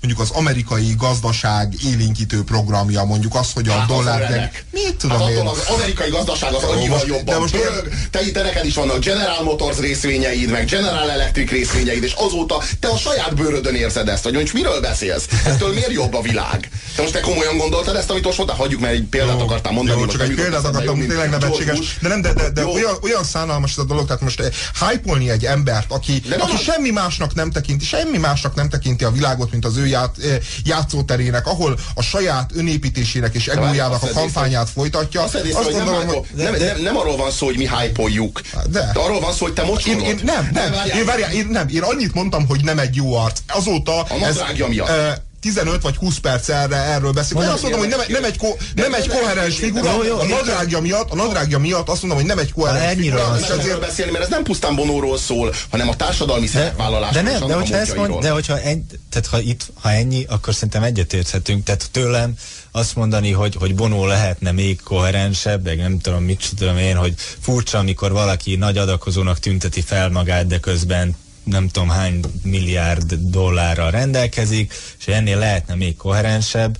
mondjuk 0.00 0.28
az 0.28 0.30
amerikai 0.30 0.94
gazdaság 0.98 1.74
élénkítő 1.84 2.42
programja, 2.42 3.04
mondjuk 3.04 3.34
az, 3.34 3.52
hogy 3.52 3.68
a 3.68 3.72
hát 3.72 3.88
dollár... 3.88 4.28
De, 4.28 4.52
mit 4.72 4.96
tudom 4.96 5.18
hát 5.18 5.28
én? 5.28 5.46
Az 5.46 5.62
amerikai 5.68 6.10
gazdaság 6.10 6.52
az 6.52 6.62
annyival 6.62 6.88
most, 6.88 7.06
jobban 7.06 7.24
de 7.24 7.38
most 7.38 7.56
pörög, 7.56 7.88
te, 8.10 8.20
te 8.32 8.42
neked 8.42 8.64
is 8.64 8.74
vannak 8.74 8.98
General 8.98 9.42
Motors 9.42 9.78
részvényeid, 9.78 10.50
meg 10.50 10.64
General 10.64 11.10
Electric 11.10 11.50
részvényeid, 11.50 12.02
és 12.02 12.12
azóta 12.12 12.62
te 12.80 12.88
a 12.88 12.96
saját 12.96 13.34
bőrödön 13.34 13.74
érzed 13.74 14.08
ezt, 14.08 14.22
hogy 14.22 14.32
most 14.32 14.52
miről 14.52 14.80
beszélsz? 14.80 15.28
Ettől 15.44 15.72
miért 15.72 15.92
jobb 15.92 16.14
a 16.14 16.20
világ? 16.20 16.68
Te 16.96 17.02
most 17.02 17.14
te 17.14 17.20
komolyan 17.20 17.56
gondoltad 17.56 17.96
ezt, 17.96 18.10
amit 18.10 18.24
most 18.24 18.36
mondtál? 18.36 18.58
Hagyjuk, 18.58 18.80
mert 18.80 18.94
egy 18.94 19.04
példát 19.04 19.38
jó, 19.38 19.44
akartál 19.44 19.72
mondani. 19.72 20.00
Jó, 20.00 20.06
csak 20.06 20.22
egy 20.22 20.34
példát 20.34 20.64
akartam, 20.64 20.98
tényleg 20.98 21.30
nevetséges. 21.30 21.98
De 22.00 22.08
nem, 22.08 22.20
de, 22.20 22.32
de, 22.32 22.50
de 22.50 22.66
olyan, 22.66 22.96
olyan 23.02 23.24
szánalmas 23.24 23.70
ez 23.70 23.78
a 23.78 23.84
dolog, 23.84 24.06
tehát 24.06 24.22
most 24.22 24.42
hype 24.80 25.32
egy 25.32 25.44
embert, 25.44 25.92
aki, 25.92 26.22
aki 26.38 26.56
semmi 26.56 26.90
másnak 26.90 27.34
nem 27.34 27.50
tekinti, 27.50 27.84
semmi 27.84 28.18
másnak 28.18 28.54
nem 28.54 28.68
tekinti 28.68 29.04
a 29.04 29.10
világot, 29.10 29.50
mint 29.50 29.64
az 29.64 29.76
ő 29.76 29.88
ját, 29.90 30.16
játszóterének, 30.64 31.46
ahol 31.46 31.78
a 31.94 32.02
saját 32.02 32.50
önépítésének 32.54 33.34
és 33.34 33.46
egójának 33.48 34.02
a 34.02 34.08
kampányát 34.14 34.70
folytatja. 34.70 35.22
Azt, 35.22 35.72
gondolom, 35.72 36.06
hogy 36.06 36.20
nem, 36.34 36.54
nem, 36.54 36.80
nem 36.82 36.96
arról 36.96 37.16
van 37.16 37.30
szó, 37.30 37.46
hogy 37.46 37.56
mi 37.56 37.68
hype-oljuk. 37.68 38.40
De. 38.70 38.90
de 38.92 39.00
arról 39.00 39.20
van 39.20 39.32
szó, 39.32 39.44
hogy 39.44 39.54
te 39.54 39.62
most 39.64 39.86
én, 39.86 40.00
én, 40.00 40.20
nem, 40.24 40.50
nem, 40.52 40.72
én, 40.96 41.04
várjál, 41.04 41.32
én, 41.32 41.46
nem, 41.50 41.68
én 41.68 41.82
annyit 41.82 42.14
mondtam, 42.14 42.46
hogy 42.46 42.64
nem 42.64 42.78
egy 42.78 42.94
jó 42.94 43.14
arc. 43.14 43.40
Azóta 43.46 44.00
a 44.00 44.06
ez, 44.22 44.40
miatt. 44.68 44.88
Uh, 44.88 44.96
15 45.40 45.82
vagy 45.82 45.96
20 45.96 46.18
perc 46.18 46.48
erre, 46.48 46.76
erről 46.76 47.12
beszélünk. 47.12 47.46
Én 47.46 47.52
azt 47.52 47.62
mondom, 47.62 47.80
hogy 47.80 47.88
nem, 47.88 48.00
nem 48.08 48.24
egy, 48.24 48.36
ko, 48.36 48.56
nem 48.74 48.94
egy 48.94 49.08
koherens 49.08 49.56
figura, 49.56 49.92
jó, 49.92 50.02
jó, 50.02 50.18
a 50.18 50.24
nadrágja 50.24 50.80
miatt, 50.80 51.10
a 51.10 51.14
nadrágja 51.14 51.58
miatt 51.58 51.88
azt 51.88 52.00
mondom, 52.00 52.18
hogy 52.18 52.28
nem 52.28 52.38
egy 52.38 52.52
koherens 52.52 52.94
figura. 53.00 53.36
És 53.40 53.48
ezért 53.48 53.80
beszélni, 53.80 54.10
mert 54.12 54.24
ez 54.24 54.30
nem 54.30 54.42
pusztán 54.42 54.74
Bonóról 54.74 55.18
szól, 55.18 55.54
hanem 55.70 55.88
a 55.88 55.96
társadalmi 55.96 56.46
szerepvállalásról. 56.46 57.22
De 57.22 57.30
nem, 57.30 57.46
de 57.46 57.54
hogyha 57.54 57.76
ezt 57.76 57.96
mond, 57.96 58.14
de 58.14 58.30
hogyha 58.30 58.60
ennyi, 58.60 58.82
tehát 59.10 59.26
ha 59.26 59.40
itt, 59.40 59.66
ha 59.80 59.90
ennyi, 59.90 60.24
akkor 60.28 60.54
szerintem 60.54 60.82
egyetérthetünk. 60.82 61.64
Tehát 61.64 61.88
tőlem 61.90 62.34
azt 62.70 62.96
mondani, 62.96 63.30
hogy, 63.30 63.54
hogy 63.58 63.74
Bonó 63.74 64.06
lehetne 64.06 64.52
még 64.52 64.80
koherensebb, 64.82 65.64
meg 65.64 65.78
nem 65.78 65.98
tudom, 65.98 66.22
mit 66.22 66.50
tudom 66.56 66.78
én, 66.78 66.96
hogy 66.96 67.14
furcsa, 67.40 67.78
amikor 67.78 68.12
valaki 68.12 68.56
nagy 68.56 68.78
adakozónak 68.78 69.38
tünteti 69.38 69.80
fel 69.80 70.08
magát, 70.08 70.46
de 70.46 70.60
közben 70.60 71.16
nem 71.44 71.68
tudom 71.68 71.88
hány 71.88 72.20
milliárd 72.42 73.14
dollárral 73.14 73.90
rendelkezik, 73.90 74.74
és 74.98 75.06
ennél 75.06 75.38
lehetne 75.38 75.74
még 75.74 75.96
koherensebb. 75.96 76.78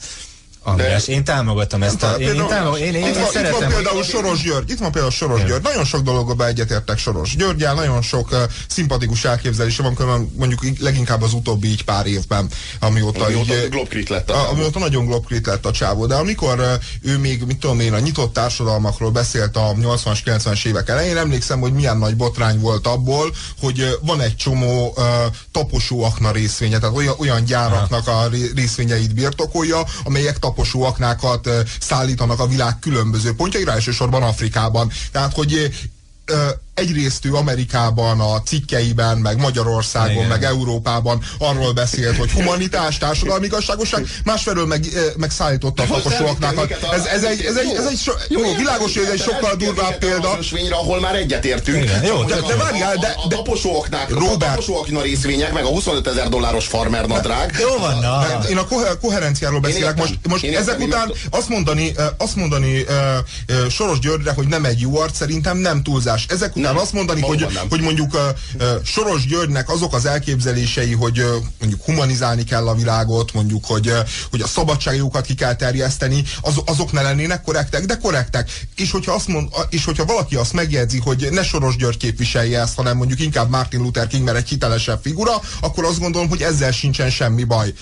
András, 0.62 1.08
én 1.08 1.24
támogatom 1.24 1.82
ezt 1.82 2.02
a... 2.02 2.14
Én, 2.18 2.28
én, 2.28 2.46
támogatom, 2.46 2.86
én, 2.86 2.94
én, 2.94 3.06
itt, 3.06 3.14
van, 3.14 3.26
szeretem, 3.30 3.54
itt 3.54 3.60
van 3.60 3.72
például 3.72 4.02
Soros 4.02 4.42
György, 4.42 4.70
itt 4.70 4.78
van 4.78 4.92
például 4.92 5.12
Soros 5.12 5.44
György, 5.44 5.62
nagyon 5.62 5.84
sok 5.84 6.00
dologba 6.00 6.46
egyetértek 6.46 6.98
Soros 6.98 7.36
Györgyel, 7.36 7.74
nagyon 7.74 8.02
sok 8.02 8.30
uh, 8.30 8.38
szimpatikus 8.68 9.24
elképzelése 9.24 9.82
van, 9.82 9.94
különben 9.94 10.32
mondjuk 10.36 10.78
leginkább 10.78 11.22
az 11.22 11.32
utóbbi 11.32 11.68
így 11.68 11.84
pár 11.84 12.06
évben, 12.06 12.48
amióta, 12.80 13.24
amióta 13.24 13.54
így, 13.54 13.68
globkrit 13.68 14.08
lett 14.08 14.30
a, 14.30 14.50
amióta 14.50 14.78
nagyon 14.78 15.06
globkrit 15.06 15.46
lett 15.46 15.66
a 15.66 15.70
csávó, 15.70 16.06
de 16.06 16.14
amikor 16.14 16.58
uh, 16.58 16.66
ő 17.02 17.18
még, 17.18 17.44
mit 17.44 17.58
tudom 17.58 17.80
én, 17.80 17.92
a 17.92 17.98
nyitott 17.98 18.32
társadalmakról 18.32 19.10
beszélt 19.10 19.56
a 19.56 19.74
80-as, 19.80 20.18
90-es 20.24 20.66
évek 20.66 20.88
elején, 20.88 21.16
emlékszem, 21.16 21.60
hogy 21.60 21.72
milyen 21.72 21.98
nagy 21.98 22.16
botrány 22.16 22.60
volt 22.60 22.86
abból, 22.86 23.34
hogy 23.60 23.80
uh, 23.80 23.88
van 24.06 24.20
egy 24.20 24.36
csomó 24.36 24.94
uh, 24.96 25.04
taposó 25.52 26.02
akna 26.02 26.30
részvénye, 26.30 26.78
tehát 26.78 26.96
olyan, 26.96 27.14
olyan 27.18 27.44
gyáraknak 27.44 28.06
a 28.06 28.28
részvényeit 28.54 29.14
birtokolja, 29.14 29.82
amelyek 30.04 30.38
taposó 30.50 30.82
aknákat 30.82 31.48
szállítanak 31.80 32.40
a 32.40 32.46
világ 32.46 32.78
különböző 32.78 33.34
pontjaira, 33.34 33.72
elsősorban 33.72 34.22
Afrikában. 34.22 34.90
Tehát, 35.12 35.32
hogy 35.34 35.70
egyrészt 36.80 37.24
ő 37.24 37.34
Amerikában 37.34 38.20
a 38.20 38.42
cikkeiben, 38.42 39.18
meg 39.18 39.38
Magyarországon, 39.38 40.12
Igen. 40.12 40.28
meg 40.28 40.44
Európában 40.44 41.22
arról 41.38 41.72
beszélt, 41.72 42.16
hogy 42.16 42.30
humanitás, 42.30 42.98
társadalmi 42.98 43.46
igazságosság, 43.46 44.06
másfelől 44.24 44.66
meg, 44.66 44.86
meg 45.16 45.30
szállította 45.30 45.82
a 45.82 45.86
taposóaknak. 45.86 46.70
Ez, 46.92 47.04
ez, 47.04 47.24
egy, 47.24 47.44
ez, 47.44 47.56
egy, 47.56 47.74
ez 47.76 47.86
egy 47.86 47.98
so, 47.98 48.12
jó, 48.28 48.40
jó, 48.40 48.54
világos, 48.56 48.94
hogy 48.94 49.04
ez 49.04 49.12
egy 49.12 49.20
sokkal 49.20 49.54
durvább 49.54 49.98
példa. 49.98 50.38
ahol 50.70 51.00
már 51.00 51.14
egyetértünk. 51.14 51.82
Igen, 51.82 52.04
jó, 52.04 52.24
de, 52.24 52.34
de 52.34 52.56
várjál, 52.56 52.94
de, 52.94 53.00
de, 53.00 53.14
a 53.24 53.28
taposóaknak, 53.28 54.08
Robert, 54.08 54.42
a 54.42 54.46
taposóaknak 54.46 55.02
részvények, 55.02 55.52
meg 55.52 55.64
a 55.64 55.68
25 55.68 56.06
ezer 56.06 56.28
dolláros 56.28 56.66
farmer 56.66 57.06
nadrág. 57.06 57.56
Jó 57.60 57.76
van, 57.78 57.98
na. 57.98 58.48
Én 58.48 58.56
a 58.56 58.66
koherenciáról 59.00 59.60
beszélek. 59.60 59.96
Most, 59.96 60.18
most 60.28 60.44
ezek 60.44 60.80
után 60.80 61.12
azt 61.30 61.48
mondani, 61.48 61.92
azt 62.16 62.36
mondani 62.36 62.84
Soros 63.70 63.98
Györgyre, 63.98 64.32
hogy 64.32 64.46
nem 64.46 64.64
egy 64.64 64.80
jó 64.80 64.98
arc, 64.98 65.16
szerintem 65.16 65.56
nem 65.56 65.82
túlzás. 65.82 66.26
Ezek 66.28 66.56
után 66.56 66.69
nem, 66.72 66.82
azt 66.82 66.92
mondani, 66.92 67.20
hogy, 67.20 67.46
hogy 67.70 67.80
mondjuk 67.80 68.34
Soros 68.84 69.26
Györgynek 69.26 69.68
azok 69.70 69.94
az 69.94 70.06
elképzelései, 70.06 70.92
hogy 70.92 71.24
mondjuk 71.58 71.84
humanizálni 71.84 72.44
kell 72.44 72.68
a 72.68 72.74
világot, 72.74 73.32
mondjuk, 73.32 73.64
hogy, 73.64 73.92
hogy 74.30 74.40
a 74.40 74.46
szabadságjogokat 74.46 75.26
ki 75.26 75.34
kell 75.34 75.54
terjeszteni, 75.54 76.24
az, 76.40 76.54
azok 76.64 76.92
ne 76.92 77.02
lennének 77.02 77.42
korrektek, 77.42 77.84
de 77.84 77.96
korrektek. 77.96 78.50
És 78.76 78.90
hogyha, 78.90 79.12
azt 79.12 79.28
mond, 79.28 79.48
és 79.70 79.84
hogyha 79.84 80.04
valaki 80.04 80.36
azt 80.36 80.52
megjegyzi, 80.52 80.98
hogy 80.98 81.28
ne 81.30 81.42
Soros 81.42 81.76
György 81.76 81.96
képviselje 81.96 82.60
ezt, 82.60 82.74
hanem 82.74 82.96
mondjuk 82.96 83.20
inkább 83.20 83.50
Martin 83.50 83.80
Luther 83.80 84.06
King, 84.06 84.24
mert 84.24 84.36
egy 84.36 84.48
hitelesebb 84.48 85.00
figura, 85.02 85.32
akkor 85.60 85.84
azt 85.84 86.00
gondolom, 86.00 86.28
hogy 86.28 86.42
ezzel 86.42 86.70
sincsen 86.70 87.10
semmi 87.10 87.44
baj. 87.44 87.72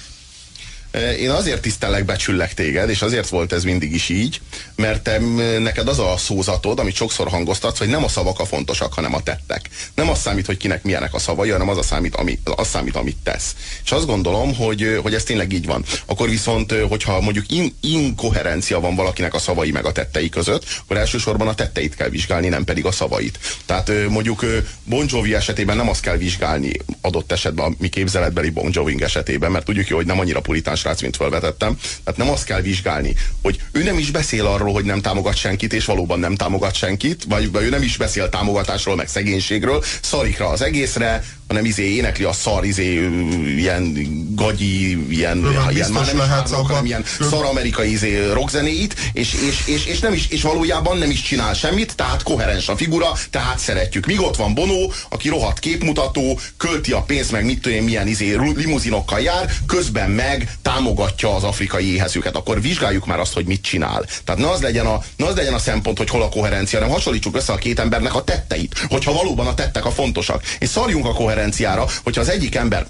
Én 1.19 1.31
azért 1.31 1.61
tisztellek, 1.61 2.05
becsüllek 2.05 2.55
téged, 2.55 2.91
és 2.91 3.03
azért 3.03 3.29
volt 3.29 3.53
ez 3.53 3.65
mindig 3.65 3.95
is 3.95 4.09
így, 4.09 4.41
mert 4.77 5.03
te, 5.03 5.19
neked 5.59 5.89
az 5.89 5.99
a 5.99 6.15
szózatod, 6.17 6.79
amit 6.79 6.95
sokszor 6.95 7.29
hangoztatsz, 7.29 7.79
hogy 7.79 7.89
nem 7.89 8.05
a 8.05 8.09
szavak 8.09 8.41
a 8.41 8.45
fontosak, 8.45 8.93
hanem 8.93 9.15
a 9.15 9.23
tettek. 9.23 9.69
Nem 9.95 10.09
az 10.09 10.21
számít, 10.21 10.47
hogy 10.47 10.57
kinek 10.57 10.83
milyenek 10.83 11.15
a 11.15 11.19
szavai, 11.19 11.51
hanem 11.51 11.69
az 11.69 11.79
a 11.79 11.83
számít, 11.83 12.17
ami, 12.17 12.39
az 12.45 12.69
számít 12.69 12.97
amit 12.97 13.17
tesz. 13.23 13.55
És 13.85 13.93
azt 13.93 14.07
gondolom, 14.07 14.55
hogy, 14.55 14.99
hogy 15.03 15.15
ez 15.15 15.23
tényleg 15.25 15.53
így 15.53 15.67
van. 15.67 15.85
Akkor 16.07 16.29
viszont, 16.29 16.73
hogyha 16.89 17.21
mondjuk 17.21 17.51
in, 17.51 17.75
inkoherencia 17.81 18.81
van 18.81 18.95
valakinek 18.95 19.35
a 19.35 19.39
szavai 19.39 19.71
meg 19.71 19.85
a 19.85 19.93
tettei 19.93 20.29
között, 20.29 20.65
akkor 20.81 20.97
elsősorban 20.97 21.49
a 21.49 21.55
tetteit 21.55 21.95
kell 21.95 22.09
vizsgálni, 22.09 22.49
nem 22.49 22.65
pedig 22.65 22.85
a 22.85 22.93
szavait. 22.93 23.39
Tehát 23.67 23.91
mondjuk 24.09 24.45
Bon 24.85 25.07
Jovi 25.09 25.35
esetében 25.35 25.77
nem 25.77 25.89
azt 25.89 26.01
kell 26.01 26.17
vizsgálni 26.17 26.73
adott 27.01 27.33
esetben 27.33 27.73
a 27.73 27.75
mi 27.79 27.89
képzeletbeli 27.89 28.51
Bon 28.51 28.71
Jovi 28.73 29.03
esetében, 29.03 29.51
mert 29.51 29.65
tudjuk 29.65 29.89
jó, 29.89 29.97
hogy 29.97 30.07
nem 30.07 30.19
annyira 30.19 30.41
puritán 30.41 30.77
srác, 30.89 31.03
mint 31.03 31.17
felvetettem. 31.17 31.79
Tehát 32.05 32.19
nem 32.19 32.31
azt 32.31 32.45
kell 32.45 32.61
vizsgálni, 32.61 33.15
hogy 33.43 33.61
ő 33.73 33.83
nem 33.83 33.99
is 33.99 34.11
beszél 34.11 34.47
arról, 34.47 34.73
hogy 34.73 34.85
nem 34.85 35.01
támogat 35.01 35.37
senkit, 35.37 35.73
és 35.73 35.85
valóban 35.85 36.19
nem 36.19 36.35
támogat 36.35 36.75
senkit, 36.75 37.25
vagy 37.29 37.51
ő 37.53 37.69
nem 37.69 37.83
is 37.83 37.97
beszél 37.97 38.29
támogatásról, 38.29 38.97
meg 38.97 39.09
szegénységről, 39.09 39.85
szarikra 40.03 40.49
az 40.49 40.63
egészre, 40.63 41.25
hanem 41.49 41.65
izé 41.65 41.95
énekli 41.95 42.25
a 42.25 42.33
szar, 42.33 42.65
izé, 42.65 43.09
ilyen 43.57 43.97
gagyi, 44.35 45.07
ilyen, 45.11 45.41
Röven, 45.41 45.71
ilyen 45.71 45.91
már 45.91 46.07
nem 46.07 46.17
lehet 46.17 46.31
házok, 46.31 46.67
hanem 46.67 46.85
ilyen 46.85 47.05
szar 47.21 47.45
amerikai 47.45 47.93
izé, 47.93 48.31
rockzenéit, 48.33 48.95
és, 49.13 49.35
és, 49.35 49.67
és, 49.67 49.87
és, 49.87 49.99
nem 49.99 50.13
is, 50.13 50.29
és 50.29 50.43
valójában 50.43 50.99
nem 50.99 51.11
is 51.11 51.23
csinál 51.23 51.55
semmit, 51.55 51.95
tehát 51.97 52.23
koherens 52.23 52.69
a 52.69 52.77
figura, 52.77 53.13
tehát 53.31 53.59
szeretjük. 53.59 54.07
Míg 54.07 54.21
ott 54.21 54.37
van 54.37 54.55
Bono, 54.55 54.89
aki 55.09 55.29
rohadt 55.29 55.59
képmutató, 55.59 56.39
költi 56.57 56.93
a 56.93 57.03
pénzt, 57.03 57.33
meg 57.33 57.45
mit 57.45 57.61
tudom 57.61 57.85
milyen 57.85 58.09
izé, 58.09 58.37
limuzinokkal 58.55 59.21
jár, 59.21 59.51
közben 59.67 60.11
meg 60.11 60.53
támogatja 60.63 61.35
az 61.35 61.45
afrikai 61.45 61.93
éhezőket. 61.93 62.37
Akkor 62.37 62.61
vizsgáljuk 62.61 63.07
már 63.07 63.21
azt, 63.21 63.33
hogy 63.33 63.47
mit 63.47 63.63
csinál. 63.63 64.05
Tehát 64.25 64.41
ne 64.41 64.51
az 64.51 64.61
legyen 64.61 64.87
a, 64.87 65.03
ne 65.17 65.27
az 65.27 65.35
legyen 65.35 65.55
a 65.55 65.59
szempont, 65.59 65.99
hogy 65.99 66.11
hol 66.11 66.23
a 66.23 66.29
koherencia, 66.29 66.79
hanem 66.79 66.95
hasonlítsuk 66.95 67.37
össze 67.37 67.53
a 67.53 67.57
két 67.57 67.79
embernek 67.79 68.15
a 68.15 68.25
tetteit, 68.25 68.87
hogyha 68.89 69.13
valóban 69.13 69.47
a 69.47 69.55
tettek 69.55 69.85
a 69.85 69.91
fontosak. 69.91 70.43
És 70.59 70.69
szarjunk 70.69 71.07
a 71.07 71.13
koherencia 71.13 71.37
konferenciára, 71.39 71.87
hogyha 72.03 72.21
az 72.21 72.29
egyik 72.29 72.55
ember 72.55 72.87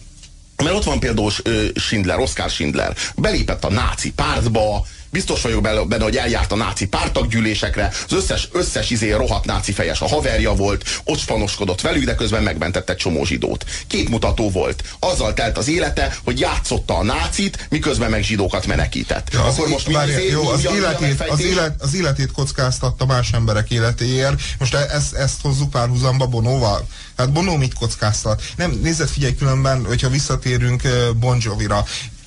mert 0.65 0.77
ott 0.77 0.85
van 0.85 1.01
például 1.01 1.31
Schindler, 1.75 2.19
Oscar 2.19 2.51
Schindler, 2.51 2.95
belépett 3.17 3.65
a 3.65 3.71
náci 3.71 4.13
pártba, 4.13 4.87
Biztos 5.11 5.43
vagyok 5.43 5.63
benne, 5.89 6.03
hogy 6.03 6.17
eljárt 6.17 6.53
a 6.53 6.57
náci 6.57 6.87
pártaggyűlésekre, 6.87 7.93
az 8.09 8.13
összes, 8.13 8.49
összes 8.53 8.91
izé 8.91 9.13
rohadt 9.13 9.45
náci 9.45 9.73
fejes 9.73 10.01
a 10.01 10.09
haverja 10.09 10.55
volt, 10.55 11.01
ott 11.05 11.19
spanoskodott 11.19 11.81
velük, 11.81 12.05
de 12.05 12.15
közben 12.15 12.43
megmentette 12.43 12.95
csomó 12.95 13.25
zsidót. 13.25 13.65
Két 13.87 14.09
mutató 14.09 14.51
volt. 14.51 14.85
Azzal 14.99 15.35
telt 15.35 15.59
az 15.59 15.69
élete, 15.69 16.17
hogy 16.25 16.41
játszotta 16.41 16.97
a 16.97 17.03
nácit, 17.03 17.67
miközben 17.71 18.11
meg 18.11 18.23
zsidókat 18.23 18.67
menekített. 18.67 19.29
Ja, 19.33 19.45
Akkor 19.45 19.69
most 19.69 19.93
várja, 19.93 20.19
izé, 20.19 20.31
jó, 20.31 20.49
az, 20.49 20.65
életét, 20.65 21.21
az, 21.21 21.41
élet, 21.41 21.83
az 21.83 21.95
életét 21.95 22.33
kockáztatta 22.33 23.07
más 23.07 23.33
emberek 23.33 23.71
életéért. 23.71 24.41
Most 24.59 24.75
e- 24.75 24.89
ezt, 24.91 25.15
ezt 25.15 25.41
hozzuk 25.43 25.71
párhuzamba 25.71 26.27
Bonóval. 26.27 26.87
Hát 27.17 27.33
Bonó 27.33 27.57
mit 27.57 27.75
kockáztat? 27.75 28.43
Nem, 28.57 28.71
nézd, 28.83 29.09
figyelj 29.09 29.35
különben, 29.35 29.85
hogyha 29.85 30.09
visszatérünk 30.09 30.83
Bon 31.17 31.39
Jovi-ra. 31.41 31.85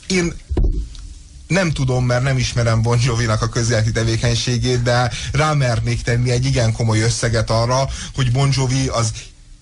Én 0.07 0.33
nem 1.51 1.71
tudom, 1.71 2.05
mert 2.05 2.23
nem 2.23 2.37
ismerem 2.37 2.81
Bon 2.81 2.97
Jovi-nak 3.05 3.41
a 3.41 3.49
közéleti 3.49 3.91
tevékenységét, 3.91 4.81
de 4.81 5.11
rámernék 5.31 6.01
tenni 6.01 6.31
egy 6.31 6.45
igen 6.45 6.71
komoly 6.71 7.01
összeget 7.01 7.49
arra, 7.49 7.87
hogy 8.15 8.31
Bon 8.31 8.49
Jovi 8.53 8.87
az 8.87 9.11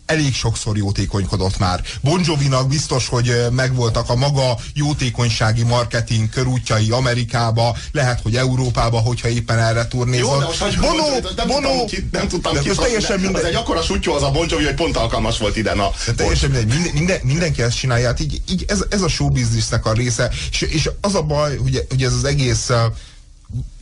elég 0.09 0.33
sokszor 0.33 0.77
jótékonykodott 0.77 1.57
már. 1.57 1.81
Bon 2.01 2.21
Jovi-nak 2.25 2.67
biztos, 2.67 3.07
hogy 3.07 3.45
megvoltak 3.51 4.09
a 4.09 4.15
maga 4.15 4.57
jótékonysági 4.73 5.63
marketing 5.63 6.29
körútjai 6.29 6.91
Amerikába, 6.91 7.77
lehet, 7.91 8.21
hogy 8.21 8.35
Európába, 8.35 8.99
hogyha 8.99 9.27
éppen 9.27 9.59
erre 9.59 9.87
turnézol. 9.87 10.53
Bono, 10.79 11.03
nem, 11.35 11.47
Bono, 11.47 11.69
tudtam 11.69 11.85
ki, 11.85 12.07
nem 12.11 12.27
tudtam 12.27 12.53
de 12.53 12.59
ki, 12.59 12.69
teljesen 12.69 13.19
minden... 13.19 13.41
Az 13.41 13.47
egy 13.47 13.55
akkora 13.55 13.81
sutyó 13.81 14.13
az 14.13 14.23
a 14.23 14.31
Bon 14.31 14.45
Jovi, 14.49 14.63
hogy 14.63 14.73
pont 14.73 14.97
alkalmas 14.97 15.37
volt 15.37 15.57
ide. 15.57 15.73
Na, 15.73 15.91
de 16.05 16.13
teljesen 16.13 16.49
mindegy, 16.49 16.73
minden, 16.73 16.93
minden, 16.93 17.19
mindenki 17.23 17.61
ezt 17.61 17.77
csinálja, 17.77 18.07
hát 18.07 18.19
így, 18.19 18.41
így 18.49 18.65
ez, 18.67 18.83
ez 18.89 19.01
a 19.01 19.07
show 19.07 19.29
businessnek 19.29 19.85
a 19.85 19.93
része, 19.93 20.29
és, 20.51 20.61
és 20.61 20.89
az 21.01 21.15
a 21.15 21.21
baj, 21.21 21.57
hogy, 21.57 21.85
hogy 21.89 22.03
ez 22.03 22.13
az 22.13 22.23
egész 22.23 22.69
uh, 22.69 22.75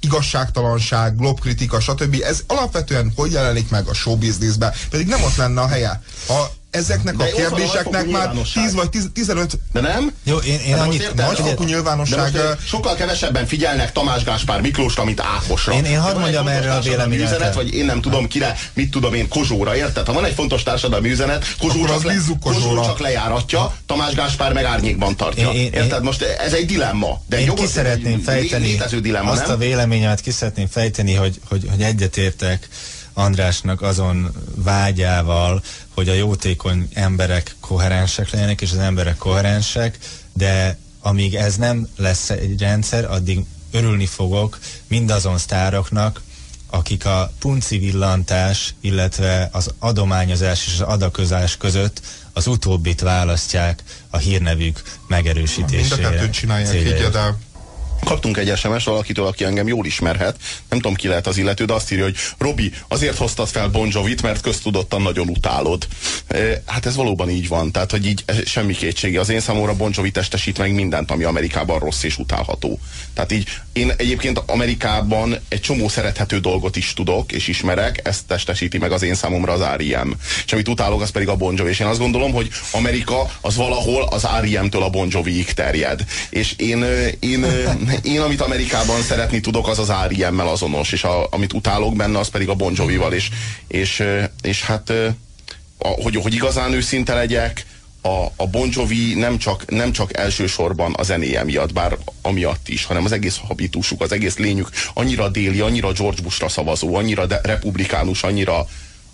igazságtalanság, 0.07 1.17
globkritika, 1.17 1.79
stb. 1.79 2.15
Ez 2.23 2.43
alapvetően 2.47 3.11
hogy 3.15 3.31
jelenik 3.31 3.69
meg 3.69 3.87
a 3.87 3.93
showbizniszben, 3.93 4.73
pedig 4.89 5.07
nem 5.07 5.23
ott 5.23 5.35
lenne 5.35 5.61
a 5.61 5.67
helye. 5.67 6.01
Ha 6.27 6.51
ezeknek 6.71 7.15
de 7.15 7.23
a 7.23 7.27
kérdéseknek 7.35 8.09
már 8.09 8.31
10 8.53 8.73
vagy 8.73 8.89
10, 8.89 9.09
15... 9.13 9.59
De 9.73 9.79
nem? 9.79 10.11
Jó, 10.23 10.37
én, 10.37 10.59
én 10.59 10.75
annyit... 10.75 11.13
Nagyfokú 11.13 11.63
nyilvánosság... 11.63 12.31
De 12.31 12.57
sokkal 12.65 12.95
kevesebben 12.95 13.47
figyelnek 13.47 13.91
Tamás 13.91 14.23
Gáspár 14.23 14.61
Miklóst, 14.61 14.99
amit 14.99 15.21
Ákosra. 15.21 15.73
Én, 15.73 15.85
én 15.85 15.99
hadd 15.99 16.19
mondjam 16.19 16.47
erre 16.47 16.73
a 16.73 16.79
véleményet. 16.79 17.25
Üzenet, 17.25 17.53
vagy 17.53 17.73
én 17.73 17.85
nem 17.85 18.01
tudom 18.01 18.27
kire, 18.27 18.55
mit 18.73 18.91
tudom 18.91 19.13
én, 19.13 19.27
Kozsóra, 19.27 19.75
érted? 19.75 20.05
Ha 20.05 20.13
van 20.13 20.25
egy 20.25 20.33
fontos 20.33 20.63
társadalmi 20.63 21.09
üzenet, 21.09 21.55
Kozsó, 21.59 21.85
csak, 21.85 22.03
le, 22.03 22.15
Kozsó 22.41 22.83
csak 22.83 22.99
lejáratja, 22.99 23.75
Tamás 23.85 24.13
Gáspár 24.13 24.53
meg 24.53 24.63
árnyékban 24.63 25.15
tartja. 25.15 25.51
Én, 25.51 25.59
én, 25.59 25.73
érted? 25.73 26.03
Most 26.03 26.21
ez 26.21 26.53
egy 26.53 26.65
dilemma. 26.65 27.21
De 27.27 27.39
én 27.39 27.55
ki 27.55 27.65
szeretném 27.65 28.19
fejteni 28.21 28.77
dilemma, 29.01 29.31
azt 29.31 29.47
nem? 29.47 29.55
a 29.55 29.57
véleményemet 29.57 30.21
ki 30.21 30.31
szeretném 30.31 30.67
fejteni, 30.67 31.13
hogy, 31.13 31.39
hogy, 31.49 31.67
hogy 31.69 31.81
egyetértek 31.81 32.67
Andrásnak 33.13 33.81
azon 33.81 34.31
vágyával, 34.55 35.61
hogy 35.97 36.09
a 36.09 36.13
jótékony 36.13 36.87
emberek 36.93 37.55
koherensek 37.59 38.29
legyenek, 38.29 38.61
és 38.61 38.71
az 38.71 38.77
emberek 38.77 39.17
koherensek, 39.17 39.97
de 40.33 40.77
amíg 41.01 41.35
ez 41.35 41.55
nem 41.55 41.87
lesz 41.95 42.29
egy 42.29 42.59
rendszer, 42.59 43.05
addig 43.05 43.39
örülni 43.71 44.05
fogok 44.05 44.59
mindazon 44.87 45.37
sztároknak, 45.37 46.21
akik 46.69 47.05
a 47.05 47.31
punci 47.39 47.77
villantás, 47.77 48.73
illetve 48.81 49.49
az 49.51 49.73
adományozás 49.79 50.65
és 50.67 50.73
az 50.73 50.87
adaközás 50.87 51.57
között 51.57 52.01
az 52.33 52.47
utóbbit 52.47 53.01
választják 53.01 53.83
a 54.09 54.17
hírnevük 54.17 54.81
megerősítésére. 55.07 55.95
Mind 55.95 56.05
a 56.05 56.09
kettőt 56.09 56.31
csinálják 56.31 56.75
így, 56.75 57.09
de 57.11 57.35
Kaptunk 58.05 58.37
egy 58.37 58.57
SMS 58.57 58.83
valakitől, 58.83 59.25
aki 59.25 59.43
engem 59.43 59.67
jól 59.67 59.85
ismerhet, 59.85 60.35
nem 60.69 60.79
tudom 60.79 60.95
ki 60.95 61.07
lehet 61.07 61.27
az 61.27 61.37
illető, 61.37 61.65
de 61.65 61.73
azt 61.73 61.91
írja, 61.91 62.03
hogy 62.03 62.15
Robi, 62.37 62.71
azért 62.87 63.17
hoztad 63.17 63.47
fel 63.47 63.67
Bon 63.67 63.89
Jovit, 63.91 64.21
mert 64.21 64.41
köztudottan 64.41 65.01
nagyon 65.01 65.27
utálod. 65.27 65.87
E, 66.27 66.61
hát 66.65 66.85
ez 66.85 66.95
valóban 66.95 67.29
így 67.29 67.47
van, 67.47 67.71
tehát 67.71 67.91
hogy 67.91 68.05
így 68.05 68.23
semmi 68.45 68.73
kétsége. 68.73 69.19
Az 69.19 69.29
én 69.29 69.39
számomra 69.39 69.75
Bon 69.75 69.91
Jovi 69.93 70.11
testesít 70.11 70.57
meg 70.57 70.73
mindent, 70.73 71.11
ami 71.11 71.23
Amerikában 71.23 71.79
rossz 71.79 72.03
és 72.03 72.17
utálható. 72.17 72.79
Tehát 73.13 73.31
így 73.31 73.47
én 73.73 73.93
egyébként 73.97 74.41
Amerikában 74.45 75.39
egy 75.47 75.61
csomó 75.61 75.87
szerethető 75.87 76.39
dolgot 76.39 76.75
is 76.75 76.93
tudok 76.93 77.31
és 77.31 77.47
ismerek, 77.47 77.99
ezt 78.03 78.25
testesíti 78.27 78.77
meg 78.77 78.91
az 78.91 79.01
én 79.01 79.15
számomra 79.15 79.53
az 79.53 79.61
R.E.M. 79.75 80.11
És 80.45 80.53
amit 80.53 80.67
utálok, 80.67 81.01
az 81.01 81.09
pedig 81.09 81.27
a 81.27 81.35
Bon 81.35 81.55
Jovi. 81.57 81.69
És 81.69 81.79
én 81.79 81.87
azt 81.87 81.99
gondolom, 81.99 82.31
hogy 82.31 82.49
Amerika 82.71 83.31
az 83.41 83.55
valahol 83.55 84.07
az 84.11 84.27
R.E.M.-től 84.41 84.81
a 84.81 84.89
Bon 84.89 85.07
Jovi-ig 85.11 85.53
terjed. 85.53 86.03
És 86.29 86.53
én, 86.57 86.85
én 87.19 87.45
én, 88.03 88.21
amit 88.21 88.41
Amerikában 88.41 89.01
szeretni 89.01 89.39
tudok, 89.39 89.67
az 89.67 89.79
az 89.79 89.91
R.E.M.-mel 90.07 90.47
azonos, 90.47 90.91
és 90.91 91.03
a, 91.03 91.27
amit 91.31 91.53
utálok 91.53 91.95
benne, 91.95 92.19
az 92.19 92.27
pedig 92.27 92.49
a 92.49 92.55
Bon 92.55 92.73
Jovi-val, 92.75 93.13
és, 93.13 93.29
és, 93.67 94.03
és 94.41 94.63
hát, 94.63 94.89
a, 95.77 95.87
hogy, 95.87 96.15
hogy 96.15 96.33
igazán 96.33 96.73
őszinte 96.73 97.13
legyek, 97.13 97.65
a, 98.01 98.25
a 98.35 98.47
Bon 98.47 98.69
Jovi 98.71 99.13
nem 99.13 99.37
csak, 99.37 99.71
nem 99.71 99.91
csak 99.91 100.17
elsősorban 100.17 100.93
a 100.93 101.03
zenéje 101.03 101.43
miatt, 101.43 101.73
bár 101.73 101.97
amiatt 102.21 102.69
is, 102.69 102.85
hanem 102.85 103.05
az 103.05 103.11
egész 103.11 103.39
habitusuk, 103.47 104.01
az 104.01 104.11
egész 104.11 104.37
lényük 104.37 104.69
annyira 104.93 105.29
déli, 105.29 105.59
annyira 105.59 105.91
George 105.91 106.21
Bushra 106.21 106.49
szavazó, 106.49 106.95
annyira 106.95 107.25
de, 107.25 107.39
republikánus, 107.43 108.23
annyira, 108.23 108.67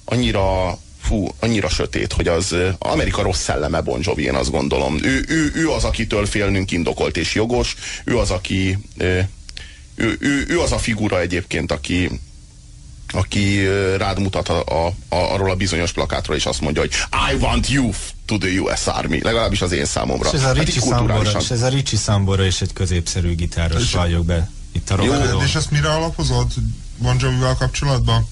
annyira 0.05 0.77
fú, 1.03 1.27
annyira 1.39 1.69
sötét, 1.69 2.13
hogy 2.13 2.27
az 2.27 2.55
Amerika 2.77 3.21
rossz 3.21 3.41
szelleme 3.41 3.81
Bon 3.81 3.99
Jovi, 4.03 4.23
én 4.23 4.35
azt 4.35 4.51
gondolom. 4.51 4.97
Ő, 5.03 5.25
ő, 5.27 5.51
ő 5.55 5.69
az, 5.69 5.83
akitől 5.83 6.25
félnünk 6.25 6.71
indokolt 6.71 7.17
és 7.17 7.35
jogos, 7.35 7.75
ő 8.03 8.17
az, 8.17 8.29
aki 8.29 8.77
ő, 9.95 10.17
ő, 10.19 10.45
ő 10.47 10.59
az 10.59 10.71
a 10.71 10.77
figura 10.77 11.19
egyébként, 11.19 11.71
aki, 11.71 12.09
aki 13.11 13.67
rád 13.97 14.19
mutat 14.19 14.49
a, 14.49 14.63
a, 14.65 14.87
a, 15.09 15.33
arról 15.33 15.51
a 15.51 15.55
bizonyos 15.55 15.91
plakátról, 15.91 16.35
és 16.35 16.45
azt 16.45 16.61
mondja, 16.61 16.81
hogy 16.81 16.91
I 17.31 17.35
want 17.35 17.69
you 17.69 17.89
to 18.25 18.37
the 18.37 18.59
US 18.59 18.87
Army. 18.87 19.21
Legalábbis 19.21 19.61
az 19.61 19.71
én 19.71 19.85
számomra. 19.85 20.29
És 20.29 20.33
ez 20.33 20.43
a 20.43 20.45
hát 20.45 20.57
Ricci, 20.57 20.79
hát 20.79 20.89
Sambora, 20.89 21.21
és 21.39 21.49
ez 21.49 21.61
a 21.61 22.45
is 22.45 22.61
egy 22.61 22.73
középszerű 22.73 23.35
gitáros 23.35 23.91
vagyok 23.91 24.25
be. 24.25 24.49
Itt 24.71 24.89
a 24.89 25.03
Jó, 25.03 25.41
és 25.45 25.55
ezt 25.55 25.71
mire 25.71 25.89
alapozod 25.89 26.51
Bon 26.97 27.15
Jovi-val 27.19 27.55
kapcsolatban? 27.55 28.27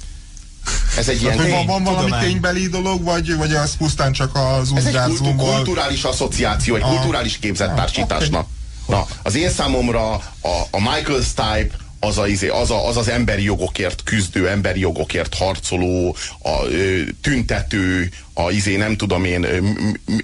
Ez 0.98 1.08
egy 1.08 1.22
ilyen 1.22 1.38
van, 1.38 1.66
van 1.66 1.84
valami 1.84 2.04
tudomány. 2.04 2.24
ténybeli 2.24 2.68
dolog, 2.68 3.04
vagy, 3.04 3.36
vagy 3.36 3.54
az 3.54 3.76
pusztán 3.78 4.12
csak 4.12 4.36
az 4.36 4.72
Ez 4.76 4.86
egy 4.86 4.96
kultu, 4.96 5.36
kulturális 5.36 6.04
asszociáció, 6.04 6.76
egy 6.76 6.82
a... 6.82 6.88
kulturális 6.88 7.40
képzettársításnak. 7.40 8.48
Okay. 8.86 9.00
Na, 9.00 9.06
az 9.24 9.36
én 9.36 9.50
számomra 9.50 10.12
a, 10.42 10.62
a 10.72 10.80
Michael 10.80 11.22
Stipe, 11.22 11.76
az, 12.00 12.18
a, 12.18 12.28
izé, 12.28 12.48
az, 12.48 12.72
a, 12.72 12.88
az 12.88 12.98
az 12.98 13.08
emberi 13.08 13.44
jogokért 13.44 14.04
küzdő, 14.04 14.50
emberi 14.50 14.80
jogokért 14.80 15.34
harcoló, 15.34 16.16
a 16.40 16.66
ö, 16.66 17.02
tüntető, 17.22 18.10
a 18.34 18.52
izé, 18.52 18.76
nem 18.76 18.96
tudom 18.96 19.26
én, 19.26 19.46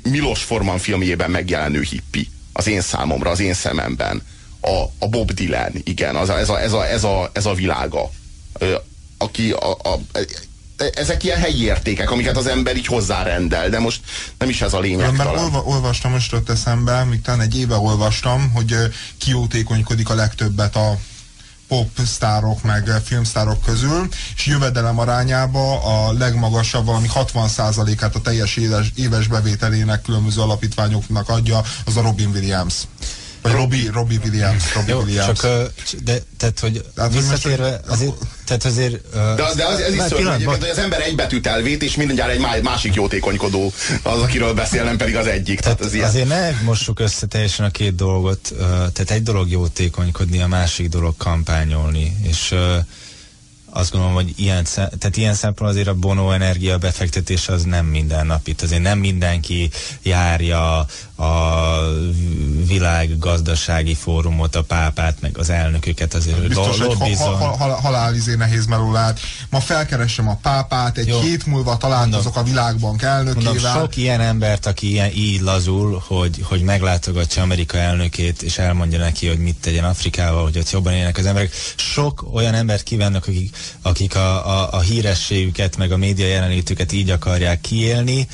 Milos 0.04 0.43
Forman 0.43 0.78
filmjében 0.78 1.32
megjelenő 1.32 1.82
hippi. 1.82 2.30
Az 2.54 2.67
én 2.67 2.82
számomra, 2.82 3.30
az 3.30 3.39
én 3.39 3.54
szememben. 3.54 4.21
A, 4.62 4.84
a 5.00 5.08
Bob 5.08 5.32
Dylan, 5.32 5.71
igen, 5.84 6.15
az 6.15 6.30
a, 6.30 6.39
ez, 6.39 6.50
a, 6.50 6.62
ez, 6.62 6.73
a, 6.73 6.88
ez, 6.88 7.04
a, 7.04 7.30
ez 7.34 7.45
a 7.45 7.54
világa. 7.54 8.12
Aki 9.17 9.51
a, 9.51 9.71
a, 9.71 9.99
ezek 10.77 11.23
ilyen 11.23 11.39
helyi 11.39 11.63
értékek, 11.63 12.12
amiket 12.12 12.38
az 12.38 12.47
ember 12.47 12.75
így 12.75 12.86
hozzárendel, 12.86 13.69
de 13.69 13.80
most 13.80 14.01
nem 14.38 14.49
is 14.49 14.62
ez 14.62 14.73
a 14.73 14.80
lényeg. 14.80 15.15
Mert 15.15 15.38
olva, 15.38 15.63
olvastam, 15.63 16.12
most 16.12 16.34
ott 16.34 16.49
eszembe, 16.49 17.03
még 17.03 17.21
talán 17.21 17.41
egy 17.41 17.58
éve 17.58 17.75
olvastam, 17.75 18.51
hogy 18.51 18.75
kiótékonykodik 19.17 20.10
a 20.10 20.15
legtöbbet 20.15 20.75
a 20.75 20.97
pop 21.67 21.89
sztárok 22.06 22.63
meg 22.63 22.89
filmsztárok 23.03 23.62
közül, 23.62 24.08
és 24.36 24.45
jövedelem 24.45 24.99
arányába 24.99 25.82
a 25.82 26.13
legmagasabb, 26.13 26.86
valami 26.86 27.08
60%-át 27.13 28.15
a 28.15 28.21
teljes 28.21 28.56
éves, 28.56 28.91
éves 28.95 29.27
bevételének 29.27 30.01
különböző 30.01 30.41
alapítványoknak 30.41 31.30
adja, 31.30 31.62
az 31.86 31.97
a 31.97 32.01
Robin 32.01 32.30
Williams. 32.30 32.73
Vagy 33.47 33.55
Robbie, 33.55 33.91
Robbie 33.91 34.19
Williams. 34.23 34.73
Robbie 34.73 34.93
Jó, 34.93 35.01
Williams. 35.01 35.39
Csak, 35.39 35.71
de, 36.03 36.17
tehát, 36.38 36.60
hogy 36.60 36.86
tehát, 36.95 37.13
visszatérve, 37.13 37.81
azért, 37.88 38.13
tehát 38.45 38.65
azért... 38.65 39.10
De, 39.12 39.53
de 39.55 39.65
az, 39.65 39.79
ez 39.79 39.93
is 39.93 40.01
szörnyű 40.01 40.27
egyébként, 40.27 40.62
hogy 40.62 40.69
az 40.69 40.77
ember 40.77 41.01
egy 41.01 41.15
betűt 41.15 41.47
elvét, 41.47 41.83
és 41.83 41.95
mindjárt 41.95 42.31
egy 42.31 42.63
másik 42.63 42.93
jótékonykodó 42.93 43.73
az, 44.03 44.21
akiről 44.21 44.53
beszél, 44.53 44.83
nem 44.83 44.97
pedig 44.97 45.15
az 45.15 45.27
egyik. 45.27 45.60
Tehát, 45.60 45.77
tehát 45.77 45.93
az 45.93 46.10
azért 46.10 46.27
ne 46.27 46.51
mossuk 46.62 46.99
össze 46.99 47.25
teljesen 47.25 47.65
a 47.65 47.69
két 47.69 47.95
dolgot. 47.95 48.53
Tehát 48.67 49.12
egy 49.12 49.23
dolog 49.23 49.49
jótékonykodni, 49.49 50.41
a 50.41 50.47
másik 50.47 50.89
dolog 50.89 51.17
kampányolni. 51.17 52.17
És 52.23 52.55
azt 53.69 53.91
gondolom, 53.91 54.15
hogy 54.15 54.33
ilyen, 54.36 54.65
tehát 54.73 55.17
ilyen 55.17 55.33
szempontból 55.33 55.67
azért 55.67 55.88
a 55.88 55.93
Bono 55.93 56.31
energia 56.31 56.77
befektetés 56.77 57.47
az 57.47 57.63
nem 57.63 57.86
minden 57.86 58.25
nap 58.25 58.47
itt. 58.47 58.62
Azért 58.62 58.81
nem 58.81 58.99
mindenki 58.99 59.69
járja 60.01 60.86
a 61.17 61.77
világ 62.67 63.17
gazdasági 63.17 63.93
fórumot, 63.93 64.56
a 64.56 64.63
pápát, 64.63 65.21
meg 65.21 65.38
az 65.38 65.49
elnököket 65.49 66.13
azért 66.13 66.47
Biztos, 66.47 66.80
hogy 66.80 67.17
ha, 67.17 67.25
ha, 67.25 67.58
ha, 67.58 67.82
halálizé 67.82 68.36
nehéz 68.36 68.65
melólát. 68.65 69.19
Ma 69.49 69.60
felkeresem 69.60 70.27
a 70.27 70.39
pápát, 70.41 70.97
egy 70.97 71.08
Jó. 71.08 71.21
hét 71.21 71.45
múlva 71.45 71.77
találkozok 71.77 72.36
a 72.36 72.43
világbank 72.43 73.01
elnökével. 73.01 73.53
Mondom, 73.53 73.71
sok 73.71 73.95
ilyen 73.95 74.21
embert, 74.21 74.65
aki 74.65 74.89
ilyen 74.89 75.12
így 75.15 75.41
lazul, 75.41 76.03
hogy, 76.08 76.43
hogy 76.43 76.62
meglátogatja 76.62 77.41
Amerika 77.41 77.77
elnökét, 77.77 78.41
és 78.41 78.58
elmondja 78.58 78.99
neki, 78.99 79.27
hogy 79.27 79.39
mit 79.39 79.56
tegyen 79.56 79.84
Afrikával, 79.84 80.43
hogy 80.43 80.58
ott 80.58 80.71
jobban 80.71 80.93
élnek 80.93 81.17
az 81.17 81.25
emberek. 81.25 81.51
Sok 81.75 82.25
olyan 82.34 82.53
embert 82.53 82.84
kívánnak, 82.84 83.27
akik, 83.27 83.56
akik 83.82 84.15
a, 84.15 84.60
a, 84.60 84.73
a 84.73 84.80
hírességüket, 84.80 85.77
meg 85.77 85.91
a 85.91 85.97
média 85.97 86.27
jelenlétüket 86.27 86.91
így 86.91 87.10
akarják 87.10 87.62
kiélni, 87.62 88.27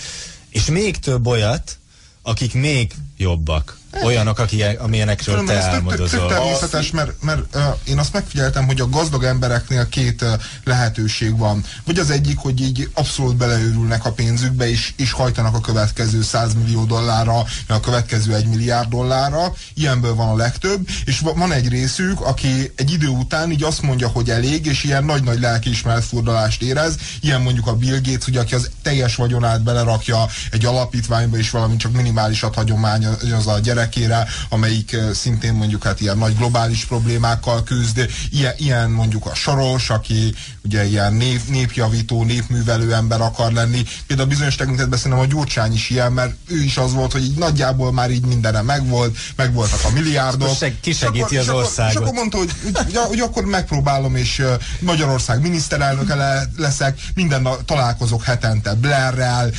és 0.49 0.65
még 0.65 0.99
több 0.99 1.27
olyat, 1.27 1.77
akik 2.23 2.53
még 2.53 2.91
jobbak. 3.17 3.82
Olyanok, 4.01 4.39
akik, 4.39 4.63
amilyenekről 4.79 5.43
te 5.45 5.61
álmodozol. 5.61 6.27
természetes, 6.27 6.91
mert, 6.91 7.11
mert 7.21 7.55
uh, 7.55 7.61
én 7.83 7.97
azt 7.97 8.13
megfigyeltem, 8.13 8.65
hogy 8.65 8.81
a 8.81 8.89
gazdag 8.89 9.23
embereknél 9.23 9.89
két 9.89 10.21
uh, 10.21 10.29
lehetőség 10.63 11.37
van. 11.37 11.63
Vagy 11.85 11.99
az 11.99 12.09
egyik, 12.09 12.37
hogy 12.37 12.61
így 12.61 12.89
abszolút 12.93 13.35
beleőrülnek 13.35 14.05
a 14.05 14.11
pénzükbe, 14.11 14.69
és, 14.69 14.93
és 14.97 15.11
hajtanak 15.11 15.55
a 15.55 15.61
következő 15.61 16.21
100 16.21 16.53
millió 16.53 16.83
dollárra, 16.83 17.43
a 17.67 17.79
következő 17.79 18.35
1 18.35 18.45
milliárd 18.45 18.89
dollárra. 18.89 19.53
Ilyenből 19.73 20.15
van 20.15 20.27
a 20.27 20.35
legtöbb. 20.35 20.87
És 21.05 21.19
van 21.19 21.51
egy 21.51 21.69
részük, 21.69 22.21
aki 22.21 22.71
egy 22.75 22.91
idő 22.91 23.07
után 23.07 23.51
így 23.51 23.63
azt 23.63 23.81
mondja, 23.81 24.07
hogy 24.07 24.29
elég, 24.29 24.65
és 24.65 24.83
ilyen 24.83 25.03
nagy-nagy 25.03 25.39
lelkiismeret 25.39 26.03
furdalást 26.03 26.61
érez. 26.61 26.95
Ilyen 27.21 27.41
mondjuk 27.41 27.67
a 27.67 27.75
Bill 27.75 27.99
Gates, 28.03 28.27
ugye, 28.27 28.39
aki 28.39 28.55
az 28.55 28.69
teljes 28.81 29.15
vagyonát 29.15 29.63
belerakja 29.63 30.25
egy 30.51 30.65
alapítványba, 30.65 31.37
és 31.37 31.49
valami 31.49 31.75
csak 31.75 31.91
minimálisat 31.91 32.55
hagyomány 32.55 33.05
az 33.05 33.47
a 33.47 33.59
gyerek 33.59 33.82
gyerekére, 33.83 34.27
amelyik 34.49 34.95
szintén 35.13 35.53
mondjuk 35.53 35.83
hát 35.83 36.01
ilyen 36.01 36.17
nagy 36.17 36.37
globális 36.37 36.85
problémákkal 36.85 37.63
küzd, 37.63 38.09
ilyen, 38.29 38.53
ilyen 38.57 38.89
mondjuk 38.89 39.25
a 39.25 39.35
Soros, 39.35 39.89
aki 39.89 40.33
ugye 40.63 40.85
ilyen 40.85 41.13
nép, 41.13 41.41
népjavító, 41.47 42.23
népművelő 42.23 42.93
ember 42.93 43.21
akar 43.21 43.51
lenni. 43.51 43.83
Például 44.07 44.27
bizonyos 44.27 44.55
tekintetben 44.55 44.97
szerintem 44.97 45.25
a 45.25 45.25
Gyurcsány 45.25 45.73
is 45.73 45.89
ilyen, 45.89 46.11
mert 46.11 46.35
ő 46.47 46.63
is 46.63 46.77
az 46.77 46.93
volt, 46.93 47.11
hogy 47.11 47.23
így 47.23 47.37
nagyjából 47.37 47.91
már 47.91 48.11
így 48.11 48.25
mindene 48.25 48.61
megvolt, 48.61 49.17
megvoltak 49.35 49.79
a 49.83 49.91
milliárdok. 49.91 50.55
Seg, 50.55 50.75
kisegíti 50.81 51.37
az 51.37 51.49
országot. 51.49 51.93
És 51.93 51.99
akkor 51.99 52.13
mondta, 52.13 52.37
hogy, 52.37 52.51
hogy, 52.63 52.95
hogy 52.95 53.19
akkor 53.19 53.45
megpróbálom, 53.45 54.15
és 54.15 54.43
Magyarország 54.79 55.41
miniszterelnöke 55.41 56.15
le, 56.15 56.49
leszek, 56.57 56.99
minden 57.15 57.47
találkozok 57.65 58.23
hetente 58.23 58.73
Blairrel, 58.73 59.51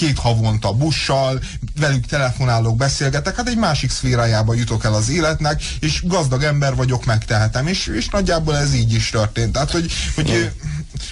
két 0.00 0.18
havonta 0.18 0.72
bussal, 0.72 1.40
velük 1.80 2.06
telefonálok, 2.06 2.76
beszélgetek, 2.76 3.36
hát 3.36 3.48
egy 3.48 3.56
másik 3.56 3.90
szférájába 3.90 4.54
jutok 4.54 4.84
el 4.84 4.94
az 4.94 5.10
életnek, 5.10 5.62
és 5.80 6.02
gazdag 6.04 6.42
ember 6.42 6.74
vagyok, 6.74 7.04
megtehetem, 7.04 7.66
és, 7.66 7.86
és 7.86 8.08
nagyjából 8.08 8.56
ez 8.56 8.74
így 8.74 8.94
is 8.94 9.10
történt. 9.10 9.52
Tehát, 9.52 9.70
hogy, 9.70 9.92
hogy, 10.14 10.50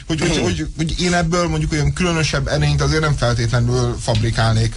hogy, 0.06 0.20
hogy, 0.20 0.38
hogy, 0.38 0.66
hogy 0.76 1.00
én 1.00 1.14
ebből 1.14 1.48
mondjuk 1.48 1.72
olyan 1.72 1.92
különösebb 1.92 2.46
erényt 2.46 2.82
azért 2.82 3.00
nem 3.00 3.16
feltétlenül 3.16 3.98
fabrikálnék. 4.00 4.74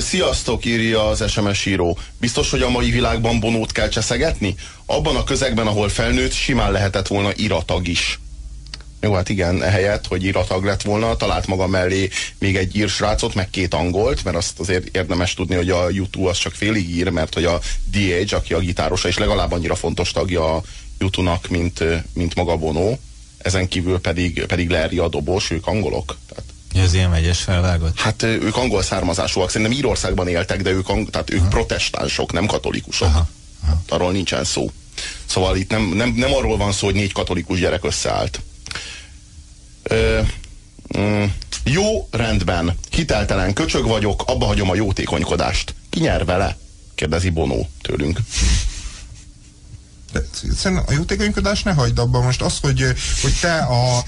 Sziasztok, 0.00 0.64
írja 0.64 1.06
az 1.06 1.30
SMS 1.30 1.66
író. 1.66 1.98
Biztos, 2.20 2.50
hogy 2.50 2.62
a 2.62 2.70
mai 2.70 2.90
világban 2.90 3.40
bonót 3.40 3.72
kell 3.72 3.88
cseszegetni? 3.88 4.54
Abban 4.86 5.16
a 5.16 5.24
közegben, 5.24 5.66
ahol 5.66 5.88
felnőtt, 5.88 6.32
simán 6.32 6.72
lehetett 6.72 7.06
volna 7.06 7.30
iratag 7.34 7.88
is. 7.88 8.18
Jó, 9.00 9.12
hát 9.12 9.28
igen, 9.28 9.62
ehelyett, 9.62 10.06
hogy 10.06 10.24
iratag 10.24 10.64
lett 10.64 10.82
volna, 10.82 11.16
talált 11.16 11.46
maga 11.46 11.66
mellé 11.66 12.08
még 12.38 12.56
egy 12.56 12.76
írsrácot, 12.76 13.34
meg 13.34 13.50
két 13.50 13.74
angolt, 13.74 14.24
mert 14.24 14.36
azt 14.36 14.58
azért 14.58 14.96
érdemes 14.96 15.34
tudni, 15.34 15.54
hogy 15.54 15.70
a 15.70 15.90
YouTube 15.90 16.28
az 16.28 16.38
csak 16.38 16.54
félig 16.54 16.90
ír, 16.96 17.08
mert 17.08 17.34
hogy 17.34 17.44
a 17.44 17.60
DH, 17.90 18.34
aki 18.34 18.54
a 18.54 18.58
gitárosa, 18.58 19.08
és 19.08 19.18
legalább 19.18 19.52
annyira 19.52 19.74
fontos 19.74 20.10
tagja 20.12 20.54
a 20.54 20.62
YouTube-nak, 20.98 21.48
mint, 21.48 21.84
mint 22.12 22.34
maga 22.34 22.56
Bono, 22.56 22.96
ezen 23.38 23.68
kívül 23.68 23.98
pedig, 24.00 24.46
pedig 24.46 24.70
Larry 24.70 24.98
a 24.98 25.08
dobos, 25.08 25.50
ők 25.50 25.66
angolok. 25.66 26.16
Tehát 26.28 26.44
az 26.86 26.94
ilyen 26.94 27.10
megyes 27.10 27.40
felvágott? 27.40 27.98
Hát 27.98 28.22
ők 28.22 28.56
angol 28.56 28.82
származásúak, 28.82 29.50
szerintem 29.50 29.76
Írországban 29.76 30.28
éltek, 30.28 30.62
de 30.62 30.70
ők, 30.70 30.88
ang- 30.88 31.10
tehát 31.10 31.30
ők 31.30 31.48
protestánsok, 31.48 32.32
nem 32.32 32.46
katolikusok. 32.46 33.08
Aha. 33.08 33.28
Aha. 33.62 33.82
Arról 33.88 34.12
nincsen 34.12 34.44
szó. 34.44 34.70
Szóval 35.26 35.56
itt 35.56 35.70
nem, 35.70 35.82
nem, 35.82 36.12
nem 36.16 36.32
arról 36.34 36.56
van 36.56 36.72
szó, 36.72 36.86
hogy 36.86 36.94
négy 36.94 37.12
katolikus 37.12 37.58
gyerek 37.60 37.84
összeállt. 37.84 38.40
Mm, 40.98 41.24
jó, 41.64 42.08
rendben. 42.10 42.74
Hiteltelen 42.90 43.52
köcsög 43.52 43.86
vagyok, 43.86 44.22
abba 44.26 44.46
hagyom 44.46 44.70
a 44.70 44.74
jótékonykodást. 44.74 45.74
Ki 45.90 46.00
nyer 46.00 46.24
vele? 46.24 46.56
kérdezi 46.94 47.28
Bonó 47.30 47.68
tőlünk. 47.82 48.18
Szerintem 50.56 50.84
a 50.88 50.92
jótékonykodást 50.92 51.64
ne 51.64 51.72
hagyd 51.72 51.98
abba 51.98 52.20
most 52.20 52.42
az, 52.42 52.58
hogy, 52.60 52.94
hogy 53.22 53.38
te 53.40 53.56
a 53.56 54.04